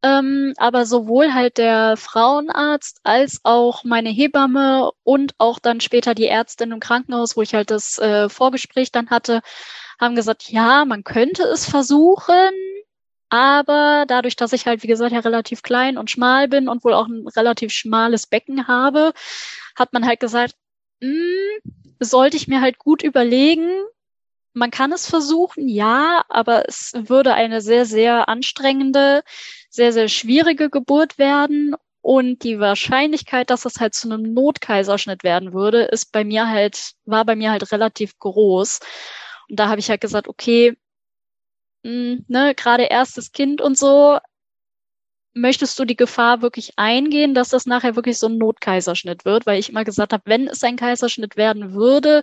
[0.00, 6.28] Ähm, aber sowohl halt der Frauenarzt als auch meine Hebamme und auch dann später die
[6.28, 9.40] Ärztin im Krankenhaus, wo ich halt das äh, Vorgespräch dann hatte,
[10.00, 12.50] haben gesagt, ja, man könnte es versuchen,
[13.30, 16.94] aber dadurch, dass ich halt, wie gesagt, ja relativ klein und schmal bin und wohl
[16.94, 19.12] auch ein relativ schmales Becken habe,
[19.76, 20.54] hat man halt gesagt,
[21.00, 21.60] hm,
[22.00, 23.68] sollte ich mir halt gut überlegen.
[24.54, 29.22] Man kann es versuchen, ja, aber es würde eine sehr, sehr anstrengende,
[29.70, 31.74] sehr, sehr schwierige Geburt werden.
[32.00, 36.92] Und die Wahrscheinlichkeit, dass es halt zu einem Notkaiserschnitt werden würde, ist bei mir halt,
[37.04, 38.80] war bei mir halt relativ groß.
[39.48, 40.76] Und da habe ich halt gesagt, okay,
[41.88, 44.18] hm, ne, gerade erstes Kind und so,
[45.34, 49.46] möchtest du die Gefahr wirklich eingehen, dass das nachher wirklich so ein Notkaiserschnitt wird?
[49.46, 52.22] Weil ich immer gesagt habe, wenn es ein Kaiserschnitt werden würde,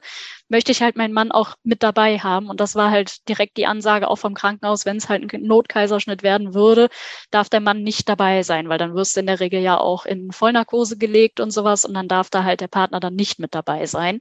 [0.50, 2.50] möchte ich halt meinen Mann auch mit dabei haben.
[2.50, 6.24] Und das war halt direkt die Ansage auch vom Krankenhaus, wenn es halt ein Notkaiserschnitt
[6.24, 6.90] werden würde,
[7.32, 10.06] darf der Mann nicht dabei sein, weil dann wirst du in der Regel ja auch
[10.06, 13.56] in Vollnarkose gelegt und sowas und dann darf da halt der Partner dann nicht mit
[13.56, 14.20] dabei sein.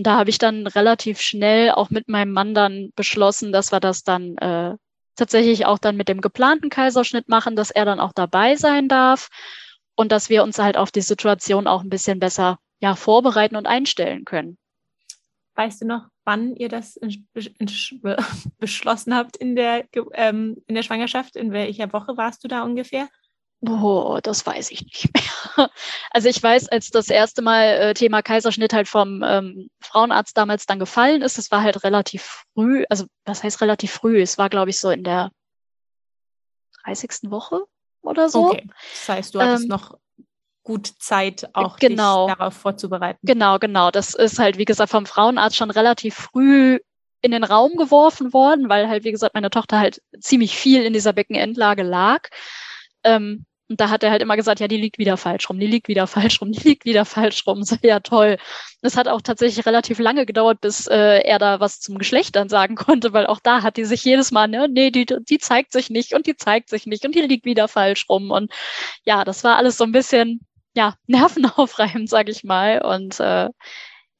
[0.00, 3.80] Und da habe ich dann relativ schnell auch mit meinem Mann dann beschlossen, dass wir
[3.80, 4.74] das dann äh,
[5.14, 9.28] tatsächlich auch dann mit dem geplanten Kaiserschnitt machen, dass er dann auch dabei sein darf
[9.96, 13.66] und dass wir uns halt auf die Situation auch ein bisschen besser ja, vorbereiten und
[13.66, 14.56] einstellen können.
[15.56, 16.98] Weißt du noch, wann ihr das
[18.58, 19.84] beschlossen habt in der,
[20.14, 21.36] ähm, in der Schwangerschaft?
[21.36, 23.06] In welcher Woche warst du da ungefähr?
[23.62, 25.70] Oh, das weiß ich nicht mehr.
[26.10, 30.64] Also ich weiß, als das erste Mal äh, Thema Kaiserschnitt halt vom ähm, Frauenarzt damals
[30.64, 34.20] dann gefallen ist, es war halt relativ früh, also was heißt relativ früh?
[34.22, 35.30] Es war, glaube ich, so in der
[36.84, 37.30] 30.
[37.30, 37.64] Woche
[38.02, 38.48] oder so.
[38.48, 38.66] Okay.
[38.92, 39.98] Das heißt, du hattest ähm, noch
[40.62, 43.18] gut Zeit, auch genau, dich darauf vorzubereiten.
[43.22, 43.90] Genau, genau.
[43.90, 46.78] Das ist halt, wie gesagt, vom Frauenarzt schon relativ früh
[47.22, 50.92] in den Raum geworfen worden, weil halt, wie gesagt, meine Tochter halt ziemlich viel in
[50.92, 52.28] dieser Beckenendlage lag.
[53.04, 55.68] Ähm, und da hat er halt immer gesagt, ja, die liegt wieder falsch rum, die
[55.68, 57.62] liegt wieder falsch rum, die liegt wieder falsch rum.
[57.62, 58.36] So, ja, toll.
[58.82, 62.48] Das hat auch tatsächlich relativ lange gedauert, bis äh, er da was zum Geschlecht dann
[62.48, 65.72] sagen konnte, weil auch da hat die sich jedes Mal, ne, nee, die, die zeigt
[65.72, 68.32] sich nicht und die zeigt sich nicht und die liegt wieder falsch rum.
[68.32, 68.52] Und
[69.04, 70.40] ja, das war alles so ein bisschen,
[70.74, 72.82] ja, nervenaufreibend, sag ich mal.
[72.82, 73.48] Und äh,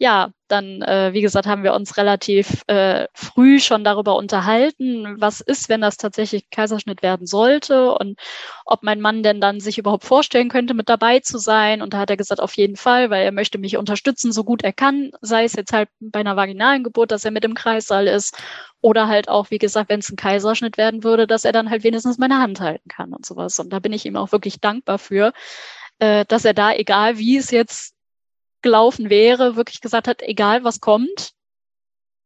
[0.00, 5.42] ja, dann, äh, wie gesagt, haben wir uns relativ äh, früh schon darüber unterhalten, was
[5.42, 8.18] ist, wenn das tatsächlich Kaiserschnitt werden sollte und
[8.64, 11.82] ob mein Mann denn dann sich überhaupt vorstellen könnte, mit dabei zu sein.
[11.82, 14.64] Und da hat er gesagt, auf jeden Fall, weil er möchte mich unterstützen, so gut
[14.64, 18.06] er kann, sei es jetzt halt bei einer vaginalen Geburt, dass er mit im Kreissaal
[18.06, 18.34] ist
[18.80, 21.84] oder halt auch, wie gesagt, wenn es ein Kaiserschnitt werden würde, dass er dann halt
[21.84, 23.58] wenigstens meine Hand halten kann und sowas.
[23.58, 25.34] Und da bin ich ihm auch wirklich dankbar für,
[25.98, 27.94] äh, dass er da, egal wie es jetzt
[28.62, 31.32] gelaufen wäre, wirklich gesagt hat, egal was kommt,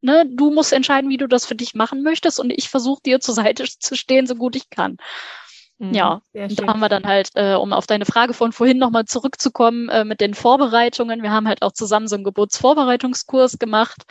[0.00, 3.20] ne, du musst entscheiden, wie du das für dich machen möchtest und ich versuche dir
[3.20, 4.98] zur Seite zu stehen, so gut ich kann.
[5.78, 9.06] Mhm, ja, da haben wir dann halt, äh, um auf deine Frage von vorhin nochmal
[9.06, 11.22] zurückzukommen, äh, mit den Vorbereitungen.
[11.22, 14.02] Wir haben halt auch zusammen so einen Geburtsvorbereitungskurs gemacht.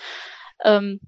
[0.64, 1.00] Ähm,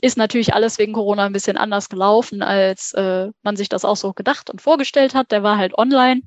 [0.00, 3.96] ist natürlich alles wegen Corona ein bisschen anders gelaufen, als äh, man sich das auch
[3.96, 5.30] so gedacht und vorgestellt hat.
[5.30, 6.22] Der war halt online.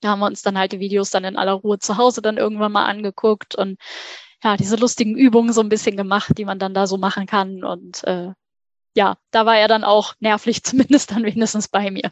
[0.00, 2.36] Da haben wir uns dann halt die Videos dann in aller Ruhe zu Hause dann
[2.36, 3.78] irgendwann mal angeguckt und
[4.42, 7.62] ja, diese lustigen Übungen so ein bisschen gemacht, die man dann da so machen kann.
[7.62, 8.32] Und äh,
[8.96, 12.10] ja, da war er dann auch nervlich zumindest dann wenigstens bei mir.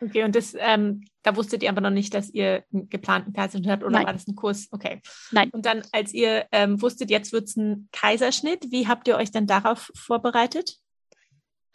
[0.00, 3.70] Okay, und das, ähm, da wusstet ihr aber noch nicht, dass ihr einen geplanten Kaiserschnitt
[3.70, 4.06] habt oder Nein.
[4.06, 4.68] war das ein Kurs?
[4.70, 5.02] Okay.
[5.32, 5.50] Nein.
[5.50, 9.32] Und dann, als ihr ähm, wusstet, jetzt wird es ein Kaiserschnitt, wie habt ihr euch
[9.32, 10.78] dann darauf vorbereitet?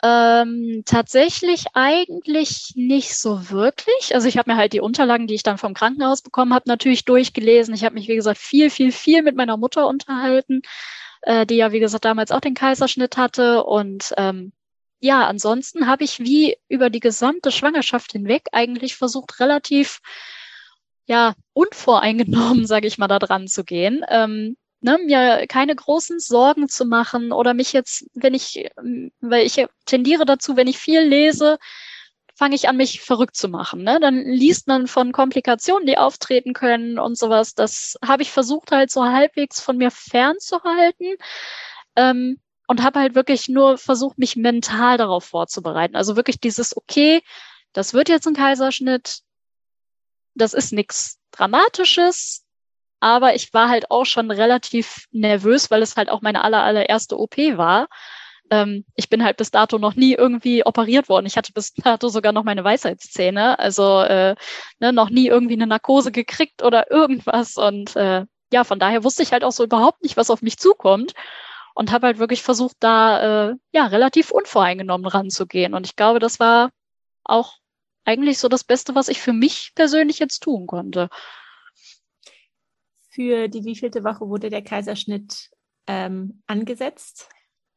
[0.05, 4.13] Ähm, tatsächlich eigentlich nicht so wirklich.
[4.13, 7.05] Also ich habe mir halt die Unterlagen, die ich dann vom Krankenhaus bekommen habe, natürlich
[7.05, 7.73] durchgelesen.
[7.73, 10.61] Ich habe mich, wie gesagt, viel, viel, viel mit meiner Mutter unterhalten,
[11.21, 13.63] äh, die ja, wie gesagt, damals auch den Kaiserschnitt hatte.
[13.63, 14.51] Und ähm,
[14.99, 20.01] ja, ansonsten habe ich wie über die gesamte Schwangerschaft hinweg eigentlich versucht, relativ
[21.05, 24.03] ja unvoreingenommen, sage ich mal, da dran zu gehen.
[24.09, 28.69] Ähm, ne, mir keine großen Sorgen zu machen oder mich jetzt, wenn ich,
[29.21, 31.57] weil ich tendiere dazu, wenn ich viel lese,
[32.35, 33.83] fange ich an, mich verrückt zu machen.
[33.83, 33.99] Ne?
[33.99, 37.53] Dann liest man von Komplikationen, die auftreten können und sowas.
[37.55, 41.15] Das habe ich versucht halt so halbwegs von mir fernzuhalten.
[41.95, 45.95] Ähm, und habe halt wirklich nur versucht, mich mental darauf vorzubereiten.
[45.95, 47.21] Also wirklich dieses, okay,
[47.73, 49.19] das wird jetzt ein Kaiserschnitt,
[50.33, 52.42] das ist nichts Dramatisches,
[53.03, 57.19] aber ich war halt auch schon relativ nervös, weil es halt auch meine aller, allererste
[57.19, 57.87] OP war.
[58.49, 61.25] Ähm, ich bin halt bis dato noch nie irgendwie operiert worden.
[61.25, 64.35] Ich hatte bis dato sogar noch meine Weisheitszähne, also äh,
[64.79, 67.57] ne, noch nie irgendwie eine Narkose gekriegt oder irgendwas.
[67.57, 70.57] Und äh, ja, von daher wusste ich halt auch so überhaupt nicht, was auf mich
[70.57, 71.11] zukommt
[71.75, 75.73] und habe halt wirklich versucht, da äh, ja relativ unvoreingenommen ranzugehen.
[75.73, 76.69] Und ich glaube, das war
[77.25, 77.55] auch
[78.05, 81.09] eigentlich so das Beste, was ich für mich persönlich jetzt tun konnte
[83.13, 85.51] für die wievielte Woche wurde der Kaiserschnitt
[85.87, 87.29] ähm, angesetzt?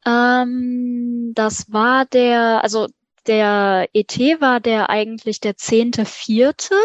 [0.06, 2.86] Ähm, das war der, also
[3.26, 6.76] der ET war der eigentlich der zehnte vierte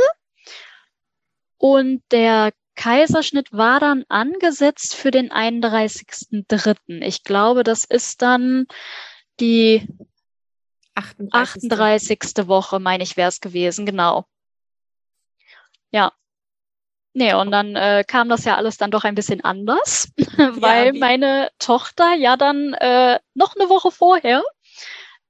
[1.57, 7.03] und der Kaiserschnitt war dann angesetzt für den 31.3.
[7.03, 8.65] Ich glaube, das ist dann
[9.39, 9.87] die
[10.95, 11.71] 38.
[11.71, 12.47] 38.
[12.47, 14.25] Woche, meine ich, wäre es gewesen, genau.
[15.91, 16.11] Ja,
[17.13, 20.99] Nee, und dann äh, kam das ja alles dann doch ein bisschen anders, weil ja,
[20.99, 24.43] meine Tochter ja dann äh, noch eine Woche vorher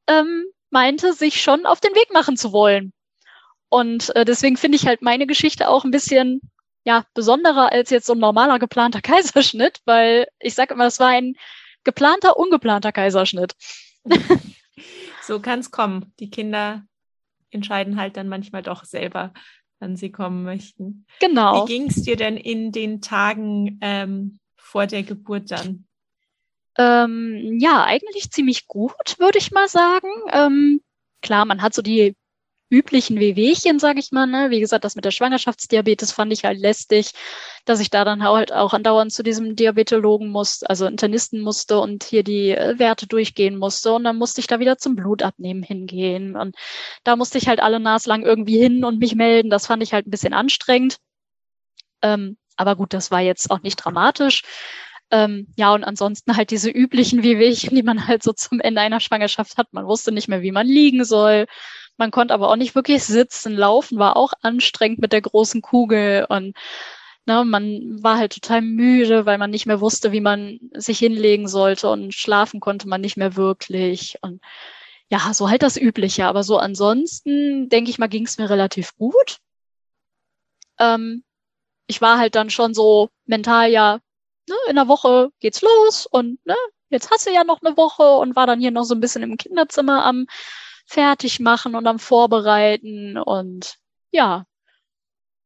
[0.07, 2.93] ähm, meinte, sich schon auf den Weg machen zu wollen.
[3.69, 6.41] Und äh, deswegen finde ich halt meine Geschichte auch ein bisschen
[6.83, 11.09] ja besonderer als jetzt so ein normaler geplanter Kaiserschnitt, weil ich sage immer, es war
[11.09, 11.35] ein
[11.83, 13.53] geplanter, ungeplanter Kaiserschnitt.
[15.21, 16.13] so kann es kommen.
[16.19, 16.83] Die Kinder
[17.49, 19.33] entscheiden halt dann manchmal doch selber,
[19.81, 21.05] wann sie kommen möchten.
[21.19, 21.63] Genau.
[21.63, 25.85] Wie ging es dir denn in den Tagen ähm, vor der Geburt dann?
[26.77, 30.07] Ähm, ja, eigentlich ziemlich gut, würde ich mal sagen.
[30.31, 30.81] Ähm,
[31.21, 32.15] klar, man hat so die
[32.71, 34.25] üblichen Wehwehchen, sage ich mal.
[34.25, 34.49] Ne?
[34.49, 37.11] Wie gesagt, das mit der Schwangerschaftsdiabetes fand ich halt lästig,
[37.65, 42.03] dass ich da dann halt auch andauernd zu diesem Diabetologen musste, also Internisten musste und
[42.03, 43.91] hier die äh, Werte durchgehen musste.
[43.93, 46.35] Und dann musste ich da wieder zum Blutabnehmen hingehen.
[46.35, 46.55] Und
[47.03, 49.49] da musste ich halt alle naslang irgendwie hin und mich melden.
[49.49, 50.97] Das fand ich halt ein bisschen anstrengend.
[52.01, 54.43] Ähm, aber gut, das war jetzt auch nicht dramatisch.
[55.11, 59.01] Ähm, ja, und ansonsten halt diese üblichen Wehwehchen, die man halt so zum Ende einer
[59.01, 59.73] Schwangerschaft hat.
[59.73, 61.47] Man wusste nicht mehr, wie man liegen soll.
[62.01, 63.55] Man konnte aber auch nicht wirklich sitzen.
[63.55, 66.57] Laufen war auch anstrengend mit der großen Kugel und
[67.27, 71.47] ne, man war halt total müde, weil man nicht mehr wusste, wie man sich hinlegen
[71.47, 74.17] sollte und schlafen konnte man nicht mehr wirklich.
[74.23, 74.41] Und
[75.09, 76.25] ja, so halt das Übliche.
[76.25, 79.37] Aber so ansonsten, denke ich mal, ging es mir relativ gut.
[80.79, 81.23] Ähm,
[81.85, 83.99] ich war halt dann schon so mental ja
[84.49, 86.55] ne, in der Woche geht's los und ne,
[86.89, 89.21] jetzt hast du ja noch eine Woche und war dann hier noch so ein bisschen
[89.21, 90.25] im Kinderzimmer am
[90.91, 93.77] Fertigmachen und am Vorbereiten und
[94.11, 94.45] ja,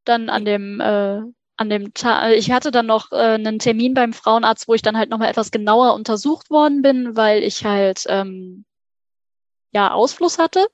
[0.04, 1.20] dann an dem äh,
[1.58, 4.96] an dem Tag, ich hatte dann noch äh, einen Termin beim Frauenarzt, wo ich dann
[4.96, 8.64] halt nochmal etwas genauer untersucht worden bin, weil ich halt ähm,
[9.72, 10.66] ja Ausfluss hatte.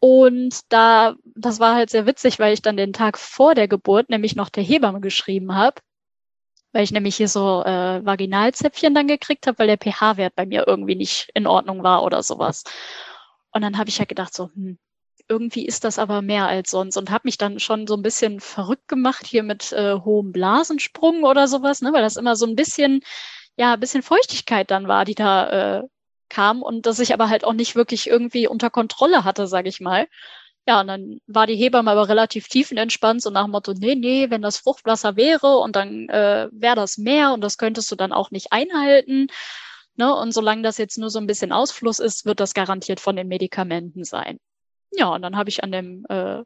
[0.00, 4.10] Und da, das war halt sehr witzig, weil ich dann den Tag vor der Geburt
[4.10, 5.80] nämlich noch der Hebamme geschrieben habe
[6.72, 10.68] weil ich nämlich hier so äh, Vaginalzäpfchen dann gekriegt habe, weil der pH-Wert bei mir
[10.68, 12.62] irgendwie nicht in Ordnung war oder sowas.
[13.52, 14.78] Und dann habe ich ja halt gedacht, so, hm,
[15.28, 18.40] irgendwie ist das aber mehr als sonst und habe mich dann schon so ein bisschen
[18.40, 22.56] verrückt gemacht hier mit äh, hohem Blasensprung oder sowas, ne, weil das immer so ein
[22.56, 23.00] bisschen,
[23.56, 25.82] ja, ein bisschen Feuchtigkeit dann war, die da äh,
[26.28, 29.80] kam und dass ich aber halt auch nicht wirklich irgendwie unter Kontrolle hatte, sage ich
[29.80, 30.06] mal.
[30.66, 34.30] Ja, und dann war die Hebamme aber relativ tiefenentspannt, so nach dem Motto, nee, nee,
[34.30, 38.12] wenn das Fruchtwasser wäre und dann äh, wäre das mehr und das könntest du dann
[38.12, 39.28] auch nicht einhalten.
[39.96, 40.14] Ne?
[40.14, 43.28] Und solange das jetzt nur so ein bisschen Ausfluss ist, wird das garantiert von den
[43.28, 44.38] Medikamenten sein.
[44.90, 46.42] Ja, und dann habe ich an dem äh,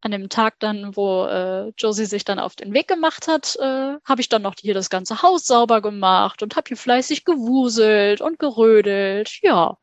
[0.00, 3.96] an dem Tag dann, wo äh, Josie sich dann auf den Weg gemacht hat, äh,
[4.04, 8.20] habe ich dann noch hier das ganze Haus sauber gemacht und habe hier fleißig gewuselt
[8.20, 9.38] und gerödelt.
[9.42, 9.76] Ja.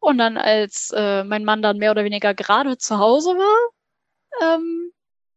[0.00, 4.92] Und dann, als äh, mein Mann dann mehr oder weniger gerade zu Hause war, ähm,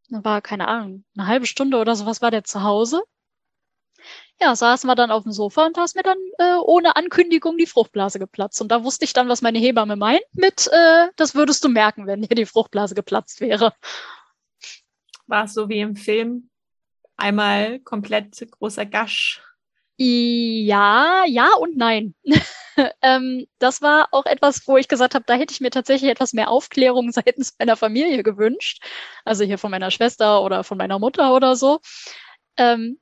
[0.09, 3.03] war, keine Ahnung, eine halbe Stunde oder sowas war der zu Hause.
[4.41, 7.57] Ja, saßen wir dann auf dem Sofa und da ist mir dann äh, ohne Ankündigung
[7.57, 8.61] die Fruchtblase geplatzt.
[8.61, 12.07] Und da wusste ich dann, was meine Hebamme meint mit, äh, das würdest du merken,
[12.07, 13.73] wenn dir die Fruchtblase geplatzt wäre.
[15.27, 16.49] War es so wie im Film?
[17.15, 19.41] Einmal komplett großer Gasch.
[19.97, 22.15] Ja, ja und nein.
[23.01, 26.33] ähm, das war auch etwas, wo ich gesagt habe, da hätte ich mir tatsächlich etwas
[26.33, 28.83] mehr Aufklärung seitens meiner Familie gewünscht.
[29.23, 31.79] Also hier von meiner Schwester oder von meiner Mutter oder so.
[32.57, 32.99] Ähm,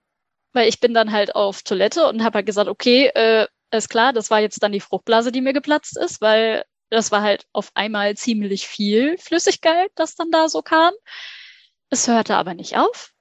[0.53, 4.13] weil ich bin dann halt auf Toilette und habe halt gesagt, okay, äh, ist klar,
[4.13, 7.71] das war jetzt dann die Fruchtblase, die mir geplatzt ist, weil das war halt auf
[7.73, 10.93] einmal ziemlich viel Flüssigkeit, das dann da so kam.
[11.89, 13.11] Es hörte aber nicht auf.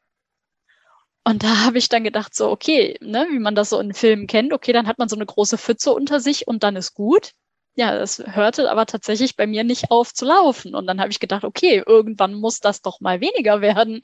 [1.24, 4.26] Und da habe ich dann gedacht, so, okay, ne, wie man das so in Filmen
[4.26, 7.32] kennt, okay, dann hat man so eine große Pfütze unter sich und dann ist gut.
[7.74, 10.74] Ja, das hörte aber tatsächlich bei mir nicht auf zu laufen.
[10.74, 14.02] Und dann habe ich gedacht, okay, irgendwann muss das doch mal weniger werden.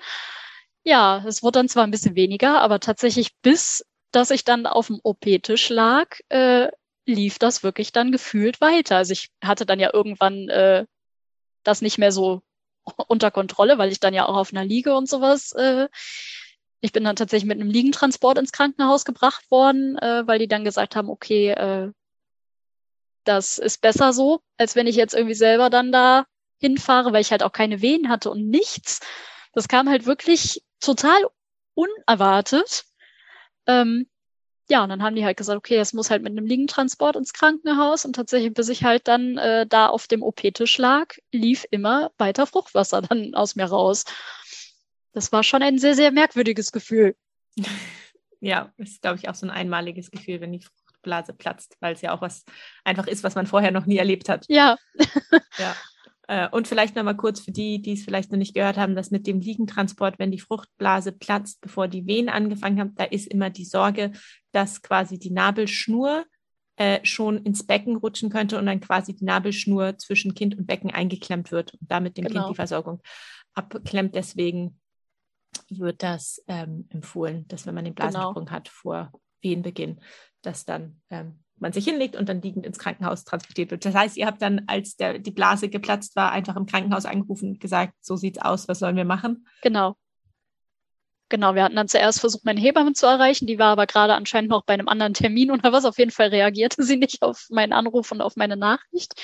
[0.87, 4.87] Ja, es wurde dann zwar ein bisschen weniger, aber tatsächlich bis, dass ich dann auf
[4.87, 6.69] dem OP-Tisch lag, äh,
[7.07, 8.97] lief das wirklich dann gefühlt weiter.
[8.97, 10.87] Also ich hatte dann ja irgendwann äh,
[11.65, 12.43] das nicht mehr so
[13.09, 15.89] unter Kontrolle, weil ich dann ja auch auf einer Liege und sowas äh,
[16.81, 20.65] ich bin dann tatsächlich mit einem Liegentransport ins Krankenhaus gebracht worden, äh, weil die dann
[20.65, 21.91] gesagt haben, okay, äh,
[23.25, 26.27] das ist besser so, als wenn ich jetzt irgendwie selber dann da
[26.59, 29.01] hinfahre, weil ich halt auch keine Wehen hatte und nichts.
[29.57, 31.19] Das kam halt wirklich total
[31.73, 32.85] unerwartet.
[33.67, 34.07] Ähm,
[34.69, 37.33] ja, und dann haben die halt gesagt, okay, es muss halt mit einem Liegentransport ins
[37.33, 38.05] Krankenhaus.
[38.05, 42.47] Und tatsächlich, bis ich halt dann äh, da auf dem OP-Tisch lag, lief immer weiter
[42.47, 44.05] Fruchtwasser dann aus mir raus.
[45.15, 47.17] Das war schon ein sehr, sehr merkwürdiges Gefühl.
[48.41, 52.03] Ja, ist, glaube ich, auch so ein einmaliges Gefühl, wenn die Fruchtblase platzt, weil es
[52.03, 52.45] ja auch was
[52.85, 54.45] einfach ist, was man vorher noch nie erlebt hat.
[54.49, 54.77] Ja.
[55.59, 55.75] ja.
[56.29, 59.11] Äh, und vielleicht nochmal kurz für die, die es vielleicht noch nicht gehört haben, dass
[59.11, 63.51] mit dem Liegentransport, wenn die Fruchtblase platzt, bevor die Wehen angefangen haben, da ist immer
[63.51, 64.13] die Sorge,
[64.53, 66.25] dass quasi die Nabelschnur
[66.77, 70.91] äh, schon ins Becken rutschen könnte und dann quasi die Nabelschnur zwischen Kind und Becken
[70.91, 72.41] eingeklemmt wird und damit dem genau.
[72.41, 73.01] Kind die Versorgung
[73.55, 74.15] abklemmt.
[74.15, 74.81] Deswegen
[75.71, 78.11] wird das ähm, empfohlen, dass wenn man den genau.
[78.11, 78.57] Blasensprung genau.
[78.57, 79.13] hat vor
[79.43, 80.01] Wehenbeginn,
[80.43, 83.85] dass dann ähm, man sich hinlegt und dann liegend ins Krankenhaus transportiert wird.
[83.85, 87.51] Das heißt, ihr habt dann, als der, die Blase geplatzt war, einfach im Krankenhaus angerufen
[87.51, 89.47] und gesagt, so sieht's aus, was sollen wir machen?
[89.63, 89.97] Genau.
[91.29, 93.47] genau, wir hatten dann zuerst versucht, meine Hebamme zu erreichen.
[93.47, 95.85] Die war aber gerade anscheinend noch bei einem anderen Termin oder was.
[95.85, 99.15] Auf jeden Fall reagierte sie nicht auf meinen Anruf und auf meine Nachricht.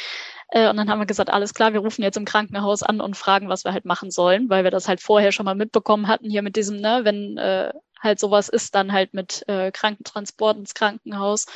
[0.48, 3.16] Äh, und dann haben wir gesagt, alles klar, wir rufen jetzt im Krankenhaus an und
[3.16, 6.30] fragen, was wir halt machen sollen, weil wir das halt vorher schon mal mitbekommen hatten,
[6.30, 10.74] hier mit diesem, ne, wenn äh, halt sowas ist, dann halt mit äh, Krankentransport ins
[10.74, 11.46] Krankenhaus.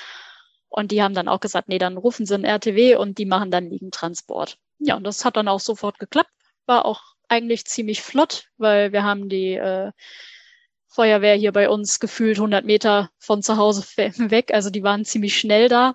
[0.77, 3.51] Und die haben dann auch gesagt, nee, dann rufen sie ein RTW und die machen
[3.51, 4.59] dann Liegentransport.
[4.79, 6.31] Ja, und das hat dann auch sofort geklappt.
[6.67, 9.91] War auch eigentlich ziemlich flott, weil wir haben die äh,
[10.87, 14.53] Feuerwehr hier bei uns gefühlt 100 Meter von zu Hause weg.
[14.53, 15.95] Also die waren ziemlich schnell da.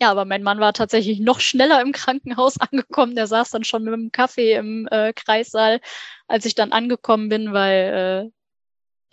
[0.00, 3.14] Ja, aber mein Mann war tatsächlich noch schneller im Krankenhaus angekommen.
[3.14, 5.82] Der saß dann schon mit dem Kaffee im äh, Kreissaal,
[6.26, 8.30] als ich dann angekommen bin, weil äh,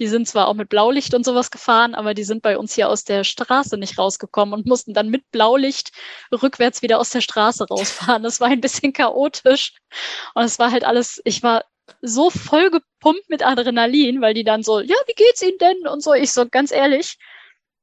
[0.01, 2.89] die sind zwar auch mit Blaulicht und sowas gefahren, aber die sind bei uns hier
[2.89, 5.91] aus der Straße nicht rausgekommen und mussten dann mit Blaulicht
[6.31, 8.23] rückwärts wieder aus der Straße rausfahren.
[8.23, 9.73] Das war ein bisschen chaotisch.
[10.33, 11.65] Und es war halt alles, ich war
[12.01, 15.87] so voll gepumpt mit Adrenalin, weil die dann so, ja, wie geht's Ihnen denn?
[15.87, 17.19] Und so, ich so, ganz ehrlich,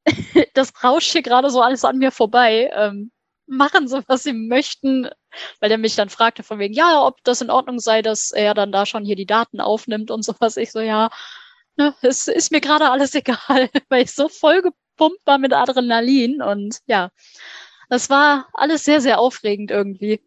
[0.55, 2.69] das rauscht hier gerade so alles an mir vorbei.
[2.75, 3.13] Ähm,
[3.47, 5.09] machen Sie, was Sie möchten,
[5.61, 8.55] weil der mich dann fragte von wegen, ja, ob das in Ordnung sei, dass er
[8.55, 10.57] dann da schon hier die Daten aufnimmt und sowas.
[10.57, 11.11] Ich so, ja,
[11.79, 16.43] ne, es ist mir gerade alles egal, weil ich so voll gepumpt war mit Adrenalin
[16.43, 17.11] und ja,
[17.89, 20.21] das war alles sehr, sehr aufregend irgendwie.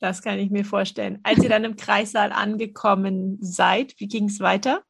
[0.00, 1.20] Das kann ich mir vorstellen.
[1.22, 4.82] Als ihr dann im Kreissaal angekommen seid, wie ging es weiter?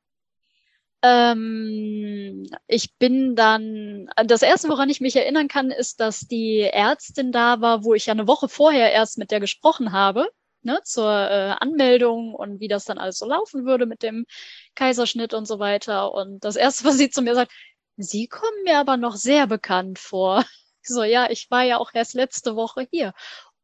[1.03, 7.31] Ähm, ich bin dann, das erste, woran ich mich erinnern kann, ist, dass die Ärztin
[7.31, 10.29] da war, wo ich ja eine Woche vorher erst mit der gesprochen habe
[10.63, 14.27] ne, zur äh, Anmeldung und wie das dann alles so laufen würde mit dem
[14.75, 16.13] Kaiserschnitt und so weiter.
[16.13, 17.53] Und das erste, was sie zu mir sagt,
[17.97, 20.45] Sie kommen mir aber noch sehr bekannt vor.
[20.85, 23.15] So, ja, ich war ja auch erst letzte Woche hier.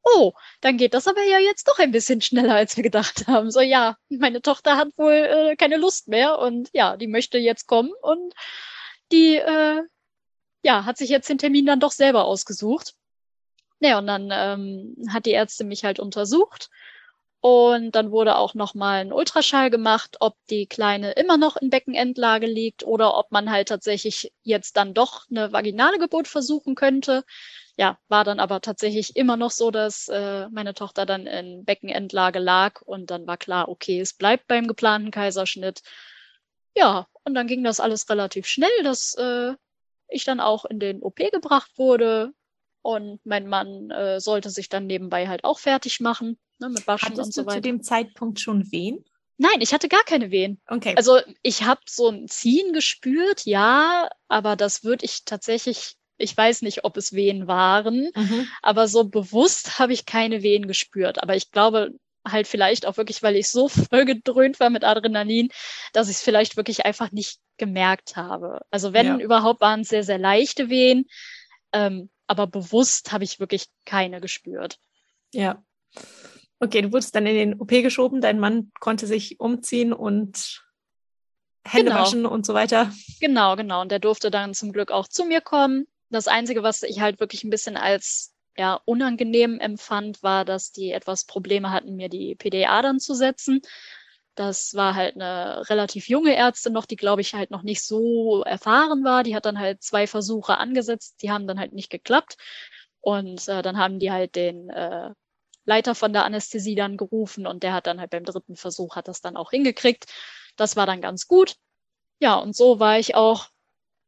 [0.05, 3.51] Oh, dann geht das aber ja jetzt doch ein bisschen schneller, als wir gedacht haben.
[3.51, 7.67] So, ja, meine Tochter hat wohl äh, keine Lust mehr und ja, die möchte jetzt
[7.67, 8.35] kommen und
[9.11, 9.83] die, äh,
[10.63, 12.95] ja, hat sich jetzt den Termin dann doch selber ausgesucht.
[13.81, 16.71] Naja, und dann ähm, hat die Ärztin mich halt untersucht
[17.41, 22.47] und dann wurde auch nochmal ein Ultraschall gemacht, ob die Kleine immer noch in Beckenendlage
[22.47, 27.25] liegt oder ob man halt tatsächlich jetzt dann doch eine vaginale Geburt versuchen könnte.
[27.77, 32.41] Ja, war dann aber tatsächlich immer noch so, dass äh, meine Tochter dann in Beckenendlage
[32.41, 35.83] lag und dann war klar, okay, es bleibt beim geplanten Kaiserschnitt.
[36.77, 39.55] Ja, und dann ging das alles relativ schnell, dass äh,
[40.09, 42.33] ich dann auch in den OP gebracht wurde
[42.83, 47.11] und mein Mann äh, sollte sich dann nebenbei halt auch fertig machen ne, mit Waschen
[47.11, 47.57] Hattest und so du weiter.
[47.57, 49.05] zu dem Zeitpunkt schon Wehen?
[49.37, 50.61] Nein, ich hatte gar keine Wehen.
[50.67, 50.95] Okay.
[50.97, 56.63] Also ich habe so ein Ziehen gespürt, ja, aber das würde ich tatsächlich, ich weiß
[56.63, 58.49] nicht, ob es Wehen waren, mhm.
[58.63, 61.23] aber so bewusst habe ich keine Wehen gespürt.
[61.23, 61.93] Aber ich glaube
[62.27, 65.51] halt vielleicht auch wirklich, weil ich so voll gedröhnt war mit Adrenalin,
[65.93, 68.61] dass ich es vielleicht wirklich einfach nicht gemerkt habe.
[68.71, 69.17] Also wenn Ja.
[69.19, 71.07] überhaupt, waren es sehr, sehr leichte Wehen.
[71.73, 74.79] Ähm, aber bewusst habe ich wirklich keine gespürt.
[75.35, 75.63] Ja.
[76.61, 80.65] Okay, du wurdest dann in den OP geschoben, dein Mann konnte sich umziehen und
[81.65, 82.01] Hände Genau.
[82.01, 82.93] waschen und so weiter.
[83.21, 83.83] Genau, genau.
[83.83, 85.87] Und der durfte dann zum Glück auch zu mir kommen.
[86.11, 90.91] Das Einzige, was ich halt wirklich ein bisschen als ja, unangenehm empfand, war, dass die
[90.91, 93.61] etwas Probleme hatten, mir die PDA dann zu setzen.
[94.39, 98.45] Das war halt eine relativ junge Ärztin noch, die, glaube ich, halt noch nicht so
[98.45, 99.25] erfahren war.
[99.25, 102.37] Die hat dann halt zwei Versuche angesetzt, die haben dann halt nicht geklappt.
[103.01, 105.11] Und äh, dann haben die halt den äh,
[105.65, 109.09] Leiter von der Anästhesie dann gerufen und der hat dann halt beim dritten Versuch hat
[109.09, 110.07] das dann auch hingekriegt.
[110.55, 111.57] Das war dann ganz gut.
[112.21, 113.49] Ja, und so war ich auch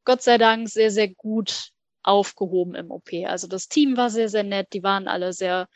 [0.05, 1.70] Gott sei Dank sehr, sehr gut
[2.05, 3.11] aufgehoben im OP.
[3.26, 4.68] Also das Team war sehr, sehr nett.
[4.74, 5.68] Die waren alle sehr,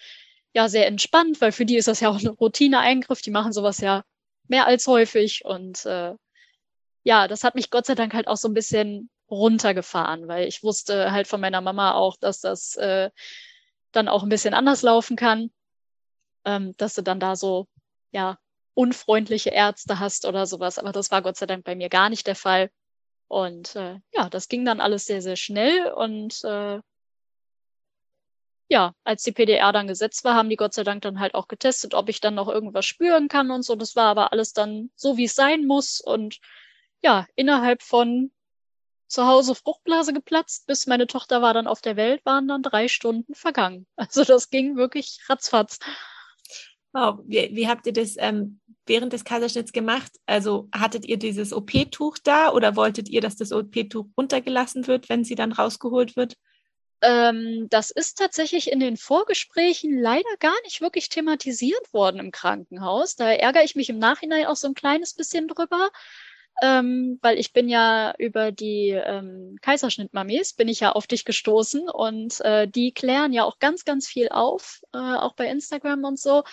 [0.55, 3.21] ja, sehr entspannt, weil für die ist das ja auch ein Routineeingriff.
[3.21, 4.05] Die machen sowas ja
[4.49, 5.45] mehr als häufig.
[5.45, 6.15] Und äh,
[7.03, 10.63] ja, das hat mich Gott sei Dank halt auch so ein bisschen runtergefahren, weil ich
[10.63, 13.11] wusste halt von meiner Mama auch, dass das äh,
[13.93, 15.51] dann auch ein bisschen anders laufen kann.
[16.45, 17.67] Ähm, dass du dann da so,
[18.13, 18.39] ja,
[18.75, 20.79] unfreundliche Ärzte hast oder sowas.
[20.79, 22.71] Aber das war Gott sei Dank bei mir gar nicht der Fall.
[23.29, 25.91] Und äh, ja, das ging dann alles sehr, sehr schnell.
[25.93, 26.81] Und äh,
[28.69, 31.49] ja, als die PDR dann gesetzt war, haben die Gott sei Dank dann halt auch
[31.49, 33.77] getestet, ob ich dann noch irgendwas spüren kann und so.
[33.77, 36.01] Das war aber alles dann so, wie es sein muss.
[36.01, 36.39] Und
[37.03, 38.31] ja, innerhalb von
[39.07, 42.89] zu Hause Fruchtblase geplatzt, bis meine Tochter war dann auf der Welt, waren dann drei
[42.89, 43.87] Stunden vergangen.
[43.97, 45.79] Also das ging wirklich ratzfatz.
[46.93, 47.21] Wow.
[47.25, 50.13] Wie, wie habt ihr das ähm, während des Kaiserschnitts gemacht?
[50.27, 55.25] Also hattet ihr dieses OP-Tuch da oder wolltet ihr, dass das OP-Tuch runtergelassen wird, wenn
[55.25, 56.37] sie dann rausgeholt wird?
[57.03, 63.17] Ähm, das ist tatsächlich in den Vorgesprächen leider gar nicht wirklich thematisiert worden im Krankenhaus.
[63.17, 65.91] Da ärgere ich mich im Nachhinein auch so ein kleines bisschen drüber.
[66.63, 71.89] ähm, weil ich bin ja über die ähm, Kaiserschnittmamis bin ich ja auf dich gestoßen
[71.89, 76.19] und äh, die klären ja auch ganz, ganz viel auf, äh, auch bei Instagram und
[76.19, 76.45] so,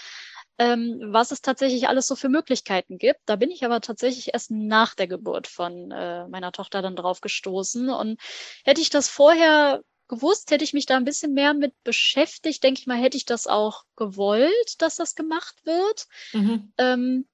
[0.60, 3.20] ähm, was es tatsächlich alles so für Möglichkeiten gibt.
[3.26, 7.22] Da bin ich aber tatsächlich erst nach der Geburt von äh, meiner Tochter dann drauf
[7.22, 8.20] gestoßen und
[8.66, 12.82] hätte ich das vorher gewusst, hätte ich mich da ein bisschen mehr mit beschäftigt, denke
[12.82, 16.06] ich mal, hätte ich das auch gewollt, dass das gemacht wird.
[16.34, 16.74] Mhm.
[16.78, 17.28] Ähm,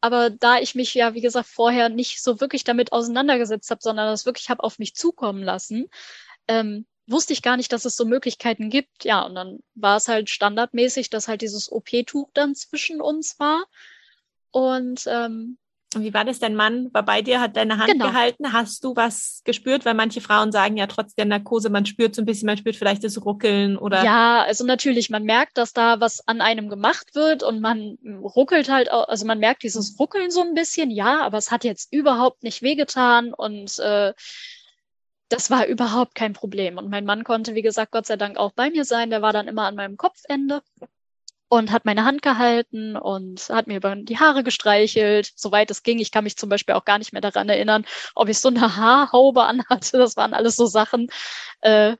[0.00, 4.06] aber da ich mich ja, wie gesagt, vorher nicht so wirklich damit auseinandergesetzt habe, sondern
[4.06, 5.88] das wirklich habe auf mich zukommen lassen,
[6.46, 9.04] ähm, wusste ich gar nicht, dass es so Möglichkeiten gibt.
[9.04, 13.64] Ja, und dann war es halt standardmäßig, dass halt dieses OP-Tuch dann zwischen uns war.
[14.52, 15.58] Und ähm,
[15.96, 16.38] und wie war das?
[16.38, 18.06] Dein Mann war bei dir, hat deine Hand genau.
[18.06, 18.52] gehalten.
[18.52, 19.84] Hast du was gespürt?
[19.84, 22.76] Weil manche Frauen sagen ja trotz der Narkose, man spürt so ein bisschen, man spürt
[22.76, 24.04] vielleicht das Ruckeln oder.
[24.04, 28.70] Ja, also natürlich, man merkt, dass da was an einem gemacht wird und man ruckelt
[28.70, 32.42] halt also man merkt dieses Ruckeln so ein bisschen, ja, aber es hat jetzt überhaupt
[32.42, 34.12] nicht wehgetan und äh,
[35.28, 36.76] das war überhaupt kein Problem.
[36.76, 39.08] Und mein Mann konnte, wie gesagt, Gott sei Dank auch bei mir sein.
[39.08, 40.62] Der war dann immer an meinem Kopfende
[41.52, 45.98] und hat meine Hand gehalten und hat mir über die Haare gestreichelt, soweit es ging.
[45.98, 47.84] Ich kann mich zum Beispiel auch gar nicht mehr daran erinnern,
[48.14, 49.98] ob ich so eine Haarhaube anhatte.
[49.98, 51.08] Das waren alles so Sachen.
[51.60, 51.98] Äh,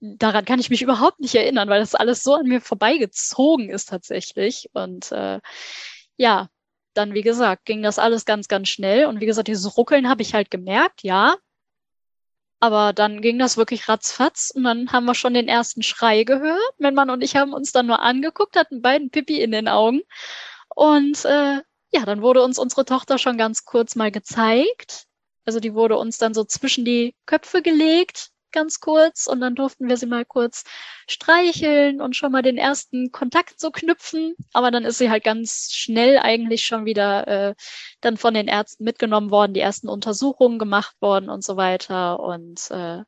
[0.00, 3.88] daran kann ich mich überhaupt nicht erinnern, weil das alles so an mir vorbeigezogen ist
[3.88, 4.68] tatsächlich.
[4.74, 5.40] Und äh,
[6.18, 6.48] ja,
[6.92, 9.06] dann, wie gesagt, ging das alles ganz, ganz schnell.
[9.06, 11.36] Und wie gesagt, dieses Ruckeln habe ich halt gemerkt, ja.
[12.64, 16.74] Aber dann ging das wirklich ratzfatz und dann haben wir schon den ersten Schrei gehört.
[16.78, 20.00] Mein Mann und ich haben uns dann nur angeguckt, hatten beiden Pipi in den Augen.
[20.74, 21.60] Und äh,
[21.92, 25.04] ja, dann wurde uns unsere Tochter schon ganz kurz mal gezeigt.
[25.44, 29.88] Also die wurde uns dann so zwischen die Köpfe gelegt ganz kurz und dann durften
[29.88, 30.64] wir sie mal kurz
[31.06, 34.34] streicheln und schon mal den ersten Kontakt so knüpfen.
[34.54, 37.54] Aber dann ist sie halt ganz schnell eigentlich schon wieder äh,
[38.00, 42.20] dann von den Ärzten mitgenommen worden, die ersten Untersuchungen gemacht worden und so weiter.
[42.20, 43.02] Und äh,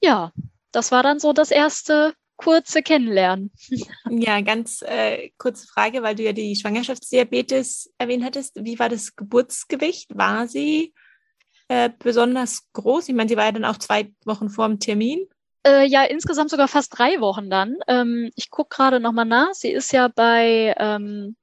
[0.00, 0.32] ja,
[0.70, 3.52] das war dann so das erste kurze Kennenlernen.
[4.12, 8.56] Ja, ganz äh, kurze Frage, weil du ja die Schwangerschaftsdiabetes erwähnt hattest.
[8.64, 10.16] Wie war das Geburtsgewicht?
[10.16, 10.92] War sie
[11.70, 13.08] äh, besonders groß?
[13.08, 15.24] Ich meine, sie war ja dann auch zwei Wochen vor dem Termin.
[15.64, 17.76] Äh, ja, insgesamt sogar fast drei Wochen dann.
[17.86, 19.52] Ähm, ich gucke gerade nochmal nach.
[19.52, 21.36] Sie ist ja bei, ähm,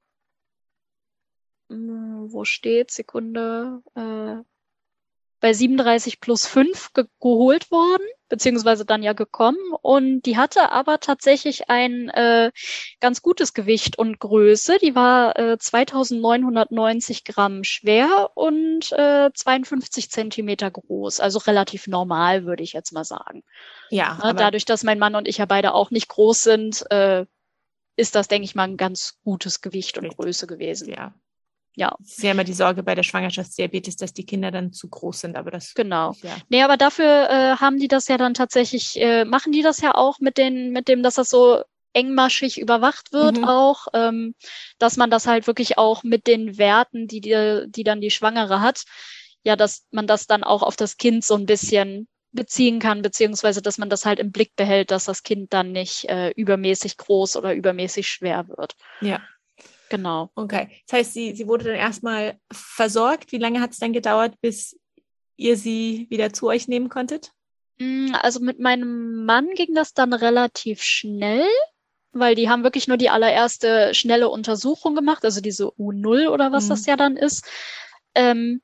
[1.70, 4.36] hm, wo steht, Sekunde, äh,
[5.40, 9.58] bei 37 plus 5 ge geholt worden, beziehungsweise dann ja gekommen.
[9.82, 12.50] Und die hatte aber tatsächlich ein äh,
[13.00, 14.78] ganz gutes Gewicht und Größe.
[14.78, 21.20] Die war äh, 2990 Gramm schwer und äh, 52 Zentimeter groß.
[21.20, 23.42] Also relativ normal, würde ich jetzt mal sagen.
[23.90, 24.18] Ja.
[24.22, 27.26] ja dadurch, dass mein Mann und ich ja beide auch nicht groß sind, äh,
[27.96, 30.88] ist das, denke ich mal, ein ganz gutes Gewicht und Größe gewesen.
[30.88, 31.14] Ja,
[31.78, 31.96] ja.
[32.02, 35.20] Es ist ja immer die Sorge bei der Schwangerschaftsdiabetes, dass die Kinder dann zu groß
[35.20, 35.74] sind, aber das.
[35.74, 36.14] Genau.
[36.22, 36.36] Ja.
[36.48, 39.94] Nee, aber dafür äh, haben die das ja dann tatsächlich, äh, machen die das ja
[39.94, 41.62] auch mit den, mit dem, dass das so
[41.92, 43.44] engmaschig überwacht wird mhm.
[43.44, 44.34] auch, ähm,
[44.78, 48.60] dass man das halt wirklich auch mit den Werten, die, die, die dann die Schwangere
[48.60, 48.82] hat,
[49.44, 53.62] ja, dass man das dann auch auf das Kind so ein bisschen beziehen kann, beziehungsweise
[53.62, 57.36] dass man das halt im Blick behält, dass das Kind dann nicht äh, übermäßig groß
[57.36, 58.74] oder übermäßig schwer wird.
[59.00, 59.20] Ja.
[59.90, 60.30] Genau.
[60.34, 60.68] Okay.
[60.86, 63.32] Das heißt, sie, sie wurde dann erstmal versorgt.
[63.32, 64.78] Wie lange hat es dann gedauert, bis
[65.36, 67.32] ihr sie wieder zu euch nehmen konntet?
[67.78, 71.46] Mm, also mit meinem Mann ging das dann relativ schnell,
[72.12, 76.64] weil die haben wirklich nur die allererste schnelle Untersuchung gemacht, also diese U0 oder was
[76.64, 76.68] mhm.
[76.70, 77.46] das ja dann ist.
[78.14, 78.60] Ähm,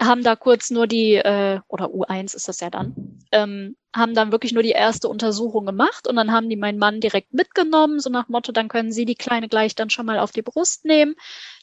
[0.00, 4.32] haben da kurz nur die, äh, oder U1 ist das ja dann, ähm, haben dann
[4.32, 8.08] wirklich nur die erste Untersuchung gemacht und dann haben die meinen Mann direkt mitgenommen, so
[8.08, 11.14] nach Motto, dann können sie die Kleine gleich dann schon mal auf die Brust nehmen,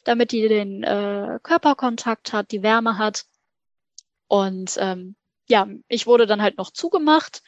[0.04, 3.24] damit die den äh, Körperkontakt hat, die Wärme hat.
[4.28, 5.16] Und ähm,
[5.48, 7.42] ja, ich wurde dann halt noch zugemacht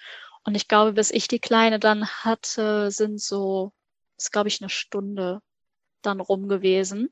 [0.44, 3.72] und ich glaube, bis ich die Kleine dann hatte, sind so,
[4.16, 5.40] ist glaube ich eine Stunde
[6.02, 7.10] dann rum gewesen.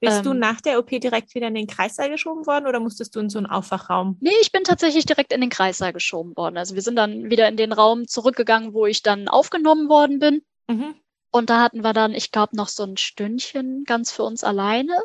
[0.00, 3.16] Bist ähm, du nach der OP direkt wieder in den Kreissaal geschoben worden oder musstest
[3.16, 4.16] du in so einen Aufwachraum?
[4.20, 6.56] Nee, ich bin tatsächlich direkt in den Kreissaal geschoben worden.
[6.56, 10.42] Also wir sind dann wieder in den Raum zurückgegangen, wo ich dann aufgenommen worden bin.
[10.68, 10.94] Mhm.
[11.30, 14.96] Und da hatten wir dann, ich glaube, noch so ein Stündchen ganz für uns alleine.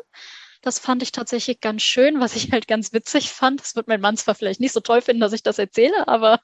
[0.62, 3.60] Das fand ich tatsächlich ganz schön, was ich halt ganz witzig fand.
[3.60, 6.40] Das wird mein Mann zwar vielleicht nicht so toll finden, dass ich das erzähle, aber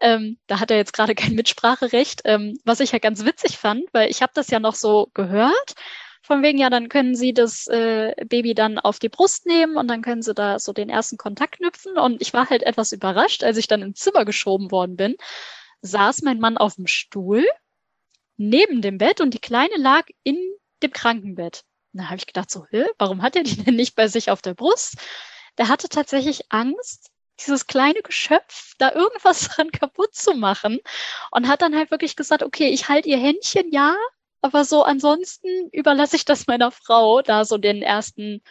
[0.00, 2.20] ähm, da hat er jetzt gerade kein Mitspracherecht.
[2.24, 5.74] Ähm, was ich halt ganz witzig fand, weil ich habe das ja noch so gehört
[6.24, 9.88] von wegen, ja, dann können Sie das äh, Baby dann auf die Brust nehmen und
[9.88, 11.98] dann können Sie da so den ersten Kontakt knüpfen.
[11.98, 15.16] Und ich war halt etwas überrascht, als ich dann ins Zimmer geschoben worden bin,
[15.82, 17.44] saß mein Mann auf dem Stuhl
[18.36, 20.38] neben dem Bett und die Kleine lag in
[20.82, 21.62] dem Krankenbett.
[21.92, 24.42] Da habe ich gedacht so, Hä, warum hat er die denn nicht bei sich auf
[24.42, 24.96] der Brust?
[25.58, 27.10] der hatte tatsächlich Angst,
[27.40, 30.78] dieses kleine Geschöpf da irgendwas dran kaputt zu machen
[31.30, 33.96] und hat dann halt wirklich gesagt, okay, ich halte ihr Händchen, ja,
[34.44, 38.42] aber so ansonsten überlasse ich das meiner Frau, da so den ersten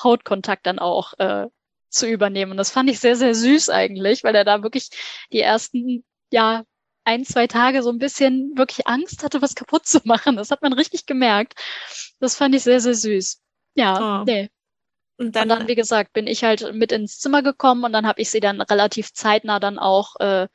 [0.00, 1.48] Hautkontakt dann auch äh,
[1.88, 2.52] zu übernehmen.
[2.52, 4.90] Und das fand ich sehr, sehr süß eigentlich, weil er da wirklich
[5.32, 6.62] die ersten, ja,
[7.02, 10.36] ein, zwei Tage so ein bisschen wirklich Angst hatte, was kaputt zu machen.
[10.36, 11.54] Das hat man richtig gemerkt.
[12.20, 13.42] Das fand ich sehr, sehr süß.
[13.74, 14.24] Ja, oh.
[14.24, 14.50] nee.
[15.16, 18.06] Und dann, und dann, wie gesagt, bin ich halt mit ins Zimmer gekommen und dann
[18.06, 20.46] habe ich sie dann relativ zeitnah dann auch äh,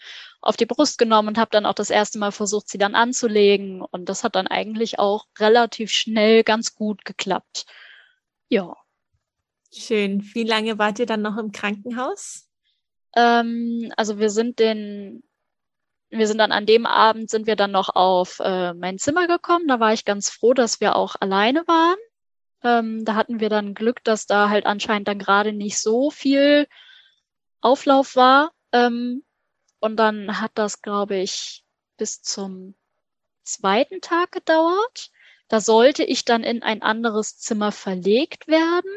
[0.45, 3.81] auf die Brust genommen und habe dann auch das erste Mal versucht, sie dann anzulegen.
[3.81, 7.65] Und das hat dann eigentlich auch relativ schnell ganz gut geklappt.
[8.47, 8.75] Ja.
[9.73, 10.23] Schön.
[10.33, 12.47] Wie lange wart ihr dann noch im Krankenhaus?
[13.15, 15.23] Ähm, also wir sind den,
[16.09, 19.67] wir sind dann an dem Abend sind wir dann noch auf äh, mein Zimmer gekommen.
[19.67, 21.97] Da war ich ganz froh, dass wir auch alleine waren.
[22.63, 26.67] Ähm, da hatten wir dann Glück, dass da halt anscheinend dann gerade nicht so viel
[27.61, 28.51] Auflauf war.
[28.71, 29.23] Ähm,
[29.79, 31.63] und dann hat das, glaube ich,
[31.97, 32.75] bis zum
[33.43, 35.11] zweiten Tag gedauert.
[35.47, 38.91] Da sollte ich dann in ein anderes Zimmer verlegt werden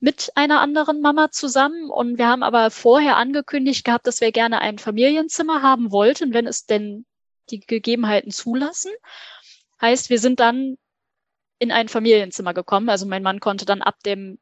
[0.00, 4.60] mit einer anderen Mama zusammen und wir haben aber vorher angekündigt gehabt, dass wir gerne
[4.60, 7.04] ein Familienzimmer haben wollten, wenn es denn
[7.50, 8.92] die Gegebenheiten zulassen.
[9.80, 10.78] Heißt, wir sind dann
[11.58, 12.88] in ein Familienzimmer gekommen.
[12.88, 14.38] Also mein Mann konnte dann ab dem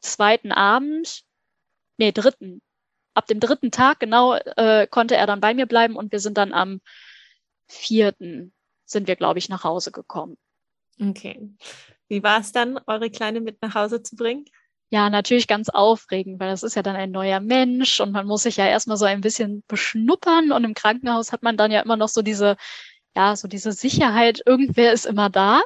[0.00, 1.22] zweiten Abend,
[1.96, 2.60] nee, dritten,
[3.16, 6.38] ab dem dritten Tag genau, äh, konnte er dann bei mir bleiben und wir sind
[6.38, 6.80] dann am
[7.66, 8.52] vierten
[8.86, 10.38] sind wir, glaube ich, nach Hause gekommen.
[11.00, 11.50] Okay.
[12.08, 14.44] Wie war es dann, eure Kleine mit nach Hause zu bringen?
[14.90, 18.44] Ja, natürlich ganz aufregend, weil das ist ja dann ein neuer Mensch und man muss
[18.44, 21.96] sich ja erstmal so ein bisschen beschnuppern und im Krankenhaus hat man dann ja immer
[21.96, 22.56] noch so diese,
[23.16, 25.62] ja, so diese Sicherheit, irgendwer ist immer da.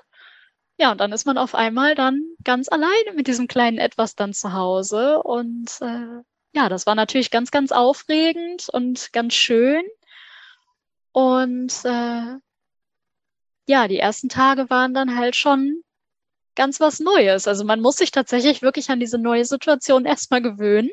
[0.79, 4.33] Ja, und dann ist man auf einmal dann ganz alleine mit diesem kleinen Etwas dann
[4.33, 6.23] zu Hause und äh,
[6.53, 9.83] ja, das war natürlich ganz, ganz aufregend und ganz schön.
[11.13, 12.37] Und äh,
[13.67, 15.83] ja, die ersten Tage waren dann halt schon
[16.57, 17.47] ganz was Neues.
[17.49, 20.91] Also man muss sich tatsächlich wirklich an diese neue Situation erstmal gewöhnen.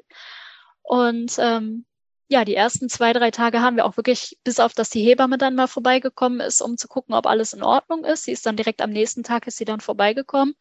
[0.83, 1.85] Und ähm,
[2.29, 5.37] ja, die ersten zwei, drei Tage haben wir auch wirklich, bis auf dass die Hebamme
[5.37, 8.25] dann mal vorbeigekommen ist, um zu gucken, ob alles in Ordnung ist.
[8.25, 10.55] Sie ist dann direkt am nächsten Tag ist sie dann vorbeigekommen,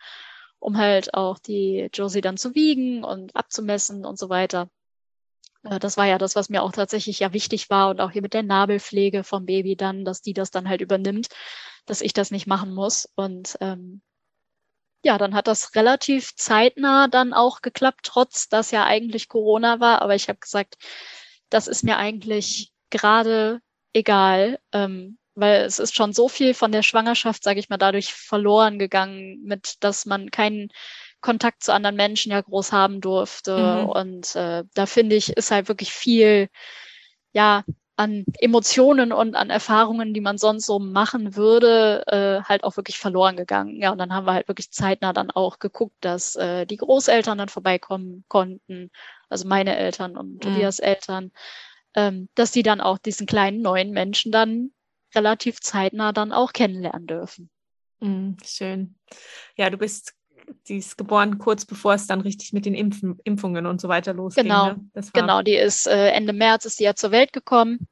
[0.58, 4.70] um halt auch die Josie dann zu wiegen und abzumessen und so weiter.
[5.70, 8.22] Äh, das war ja das, was mir auch tatsächlich ja wichtig war und auch hier
[8.22, 11.28] mit der Nabelpflege vom Baby dann, dass die das dann halt übernimmt,
[11.86, 13.08] dass ich das nicht machen muss.
[13.16, 14.02] Und ähm,
[15.04, 20.02] ja, dann hat das relativ zeitnah dann auch geklappt, trotz dass ja eigentlich Corona war.
[20.02, 20.76] Aber ich habe gesagt,
[21.50, 23.60] das ist mir eigentlich gerade
[23.92, 28.12] egal, ähm, weil es ist schon so viel von der Schwangerschaft, sage ich mal, dadurch
[28.14, 30.70] verloren gegangen, mit dass man keinen
[31.20, 33.56] Kontakt zu anderen Menschen ja groß haben durfte.
[33.56, 33.88] Mhm.
[33.88, 36.48] Und äh, da finde ich, ist halt wirklich viel,
[37.32, 37.64] ja,
[37.96, 42.98] an Emotionen und an Erfahrungen, die man sonst so machen würde, äh, halt auch wirklich
[42.98, 43.80] verloren gegangen.
[43.80, 47.38] Ja, und dann haben wir halt wirklich zeitnah dann auch geguckt, dass äh, die Großeltern
[47.38, 48.90] dann vorbeikommen konnten,
[49.30, 50.40] also meine Eltern und mhm.
[50.40, 51.32] Tobias Eltern,
[51.94, 54.72] ähm, dass die dann auch diesen kleinen neuen Menschen dann
[55.14, 57.50] relativ zeitnah dann auch kennenlernen dürfen.
[58.00, 58.94] Mhm, schön.
[59.56, 60.15] Ja, du bist
[60.68, 64.14] die ist geboren kurz bevor es dann richtig mit den Impfen, Impfungen und so weiter
[64.14, 64.44] losging.
[64.44, 64.90] Genau, ne?
[65.12, 65.42] genau.
[65.42, 67.86] Die ist äh, Ende März ist die ja zur Welt gekommen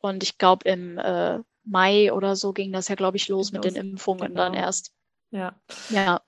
[0.00, 3.52] und ich glaube im äh, Mai oder so ging das ja glaube ich los, los
[3.52, 4.44] mit den Impfungen genau.
[4.44, 4.92] dann erst.
[5.30, 5.60] Ja.
[5.90, 6.22] Ja.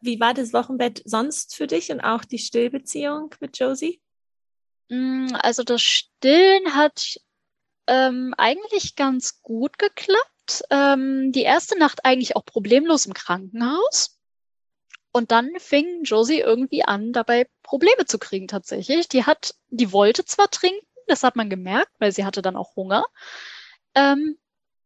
[0.00, 4.00] Wie war das Wochenbett sonst für dich und auch die Stillbeziehung mit Josie?
[4.88, 7.18] Mm, also das Stillen hat
[7.88, 10.62] ähm, eigentlich ganz gut geklappt.
[10.70, 14.17] Ähm, die erste Nacht eigentlich auch problemlos im Krankenhaus.
[15.18, 19.08] Und dann fing Josie irgendwie an, dabei Probleme zu kriegen tatsächlich.
[19.08, 22.76] Die hat, die wollte zwar trinken, das hat man gemerkt, weil sie hatte dann auch
[22.76, 23.04] Hunger.
[23.96, 24.38] Ähm,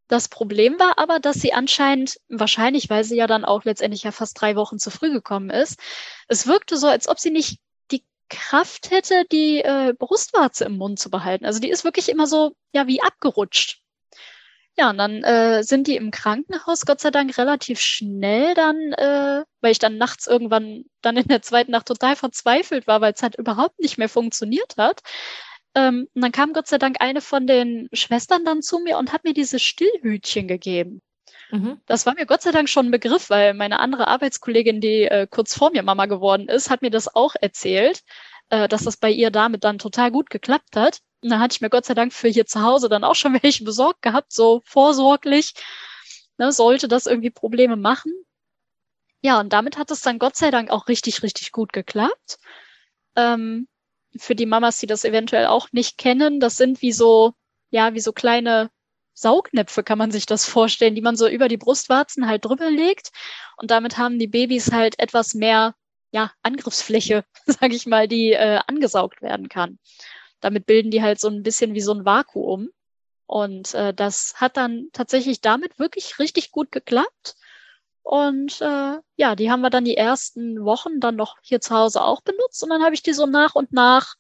[0.09, 4.11] das Problem war aber, dass sie anscheinend, wahrscheinlich, weil sie ja dann auch letztendlich ja
[4.11, 5.79] fast drei Wochen zu früh gekommen ist,
[6.29, 7.61] es wirkte so, als ob sie nicht
[7.91, 11.45] die Kraft hätte, die äh, Brustwarze im Mund zu behalten.
[11.45, 13.82] Also die ist wirklich immer so, ja, wie abgerutscht.
[14.79, 19.45] Ja, und dann äh, sind die im Krankenhaus Gott sei Dank relativ schnell dann, äh,
[19.61, 23.23] weil ich dann nachts irgendwann dann in der zweiten Nacht total verzweifelt war, weil es
[23.23, 25.03] halt überhaupt nicht mehr funktioniert hat.
[25.75, 29.13] Ähm, und dann kam Gott sei Dank eine von den Schwestern dann zu mir und
[29.13, 31.03] hat mir diese Stillhütchen gegeben.
[31.51, 31.81] Mhm.
[31.87, 35.27] Das war mir Gott sei Dank schon ein Begriff, weil meine andere Arbeitskollegin, die äh,
[35.31, 38.01] kurz vor mir Mama geworden ist, hat mir das auch erzählt,
[38.49, 41.01] äh, dass das bei ihr damit dann total gut geklappt hat.
[41.23, 43.35] Und dann hatte ich mir Gott sei Dank für hier zu Hause dann auch schon
[43.43, 45.55] welche besorgt gehabt, so vorsorglich.
[46.39, 48.13] Ne, sollte das irgendwie Probleme machen.
[49.21, 52.39] Ja, und damit hat es dann Gott sei Dank auch richtig, richtig gut geklappt.
[53.17, 53.69] Ähm,
[54.17, 57.35] für die Mamas, die das eventuell auch nicht kennen, das sind wie so,
[57.71, 58.71] ja, wie so kleine
[59.15, 63.11] Saugnäpfe kann man sich das vorstellen, die man so über die Brustwarzen halt drüber legt.
[63.57, 65.75] Und damit haben die Babys halt etwas mehr,
[66.11, 69.79] ja, Angriffsfläche, sage ich mal, die äh, angesaugt werden kann.
[70.43, 72.69] Damit bilden die halt so ein bisschen wie so ein Vakuum.
[73.27, 77.37] Und äh, das hat dann tatsächlich damit wirklich richtig gut geklappt.
[78.03, 82.03] Und äh, ja, die haben wir dann die ersten Wochen dann noch hier zu Hause
[82.03, 82.63] auch benutzt.
[82.63, 84.17] Und dann habe ich die so nach und nach,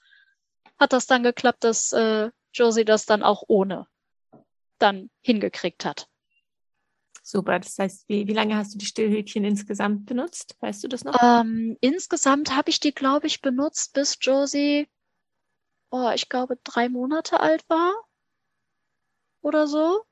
[0.78, 3.86] hat das dann geklappt, dass äh, Josie das dann auch ohne
[4.78, 6.08] dann hingekriegt hat.
[7.22, 10.56] Super, das heißt, wie, wie lange hast du die Stillhütchen insgesamt benutzt?
[10.60, 11.16] Weißt du das noch?
[11.22, 14.88] Ähm, insgesamt habe ich die, glaube ich, benutzt, bis Josie,
[15.92, 17.92] oh, ich glaube, drei Monate alt war.
[19.42, 20.04] Oder so.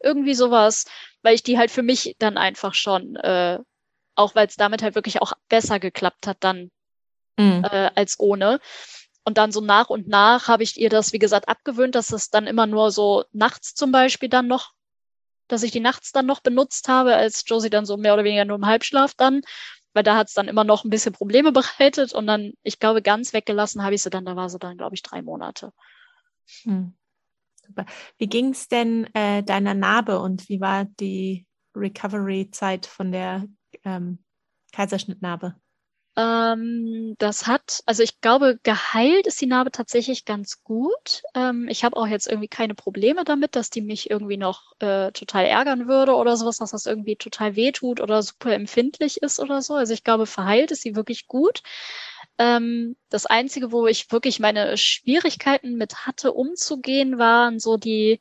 [0.00, 0.84] Irgendwie sowas,
[1.22, 3.58] weil ich die halt für mich dann einfach schon, äh,
[4.14, 6.70] auch weil es damit halt wirklich auch besser geklappt hat dann
[7.36, 7.64] mhm.
[7.64, 8.60] äh, als ohne.
[9.24, 12.30] Und dann so nach und nach habe ich ihr das, wie gesagt, abgewöhnt, dass es
[12.30, 14.72] dann immer nur so nachts zum Beispiel dann noch,
[15.48, 18.44] dass ich die nachts dann noch benutzt habe, als Josie dann so mehr oder weniger
[18.44, 19.42] nur im Halbschlaf dann,
[19.94, 23.02] weil da hat es dann immer noch ein bisschen Probleme bereitet und dann, ich glaube,
[23.02, 25.72] ganz weggelassen habe ich sie dann, da war sie dann, glaube ich, drei Monate.
[26.62, 26.94] Hm.
[27.66, 27.84] Super.
[28.16, 33.44] Wie ging es denn äh, deiner Narbe und wie war die Recovery-Zeit von der
[33.84, 34.24] ähm,
[34.72, 35.54] Kaiserschnittnarbe?
[36.18, 41.22] Ähm, das hat, also ich glaube, geheilt ist die Narbe tatsächlich ganz gut.
[41.36, 45.12] Ähm, ich habe auch jetzt irgendwie keine Probleme damit, dass die mich irgendwie noch äh,
[45.12, 49.62] total ärgern würde oder sowas, dass das irgendwie total wehtut oder super empfindlich ist oder
[49.62, 49.74] so.
[49.74, 51.62] Also ich glaube, verheilt ist sie wirklich gut.
[52.38, 58.20] Ähm, das Einzige, wo ich wirklich meine Schwierigkeiten mit hatte, umzugehen, waren so die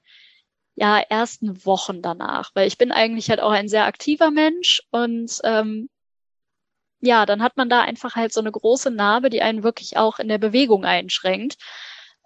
[0.75, 5.39] ja, ersten Wochen danach, weil ich bin eigentlich halt auch ein sehr aktiver Mensch und
[5.43, 5.89] ähm,
[7.01, 10.19] ja, dann hat man da einfach halt so eine große Narbe, die einen wirklich auch
[10.19, 11.57] in der Bewegung einschränkt.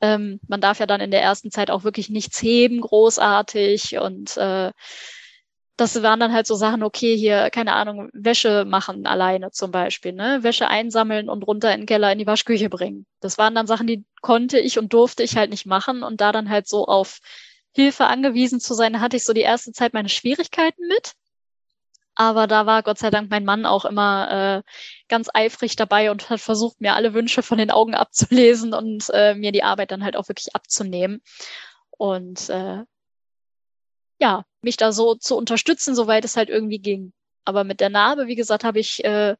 [0.02, 4.00] Ähm, man darf ja dann in der ersten Zeit auch wirklich nichts heben, großartig.
[4.00, 4.72] Und äh,
[5.78, 10.14] das waren dann halt so Sachen, okay, hier, keine Ahnung, Wäsche machen alleine zum Beispiel,
[10.14, 10.44] ne?
[10.44, 13.06] Wäsche einsammeln und runter in den Keller in die Waschküche bringen.
[13.20, 16.04] Das waren dann Sachen, die konnte ich und durfte ich halt nicht machen.
[16.04, 17.20] Und da dann halt so auf
[17.74, 21.14] Hilfe angewiesen zu sein, hatte ich so die erste Zeit meine Schwierigkeiten mit.
[22.22, 24.70] Aber da war Gott sei Dank mein Mann auch immer äh,
[25.08, 29.34] ganz eifrig dabei und hat versucht, mir alle Wünsche von den Augen abzulesen und äh,
[29.34, 31.24] mir die Arbeit dann halt auch wirklich abzunehmen.
[31.90, 32.84] Und äh,
[34.20, 37.12] ja, mich da so zu unterstützen, soweit es halt irgendwie ging.
[37.44, 39.36] Aber mit der Narbe, wie gesagt, habe ich äh,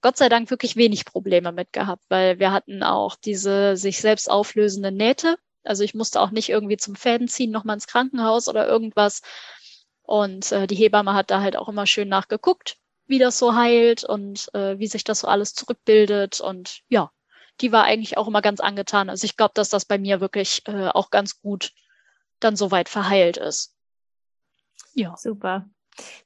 [0.00, 4.30] Gott sei Dank wirklich wenig Probleme mit gehabt, weil wir hatten auch diese sich selbst
[4.30, 5.36] auflösende Nähte.
[5.64, 9.20] Also ich musste auch nicht irgendwie zum Fäden ziehen, nochmal ins Krankenhaus oder irgendwas,
[10.06, 14.04] und äh, die Hebamme hat da halt auch immer schön nachgeguckt, wie das so heilt
[14.04, 16.40] und äh, wie sich das so alles zurückbildet.
[16.40, 17.10] Und ja,
[17.60, 19.10] die war eigentlich auch immer ganz angetan.
[19.10, 21.72] Also ich glaube, dass das bei mir wirklich äh, auch ganz gut
[22.38, 23.74] dann soweit verheilt ist.
[24.94, 25.16] Ja.
[25.16, 25.68] Super.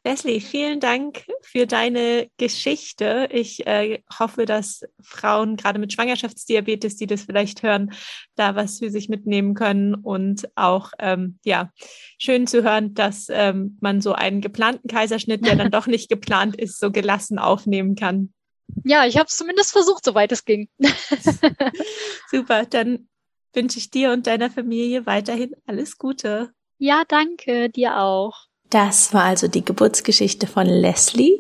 [0.04, 3.28] Leslie, vielen Dank für deine Geschichte.
[3.30, 7.92] Ich äh, hoffe, dass Frauen gerade mit Schwangerschaftsdiabetes, die das vielleicht hören,
[8.34, 11.70] da was für sich mitnehmen können und auch ähm, ja
[12.18, 16.56] schön zu hören, dass ähm, man so einen geplanten Kaiserschnitt, der dann doch nicht geplant
[16.56, 18.32] ist, so gelassen aufnehmen kann.
[18.84, 20.68] Ja, ich habe es zumindest versucht, soweit es ging.
[22.30, 23.08] Super, dann
[23.52, 26.52] wünsche ich dir und deiner Familie weiterhin alles Gute.
[26.78, 28.49] Ja, danke, dir auch.
[28.70, 31.38] Das war also die Geburtsgeschichte von Leslie.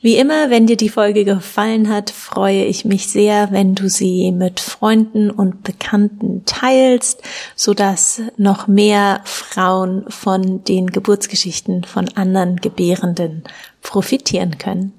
[0.00, 4.30] Wie immer, wenn dir die Folge gefallen hat, freue ich mich sehr, wenn du sie
[4.30, 7.20] mit Freunden und Bekannten teilst,
[7.56, 13.42] so dass noch mehr Frauen von den Geburtsgeschichten von anderen Gebärenden
[13.82, 14.92] profitieren können.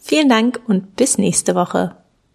[0.00, 1.94] Vielen Dank und bis nächste Woche.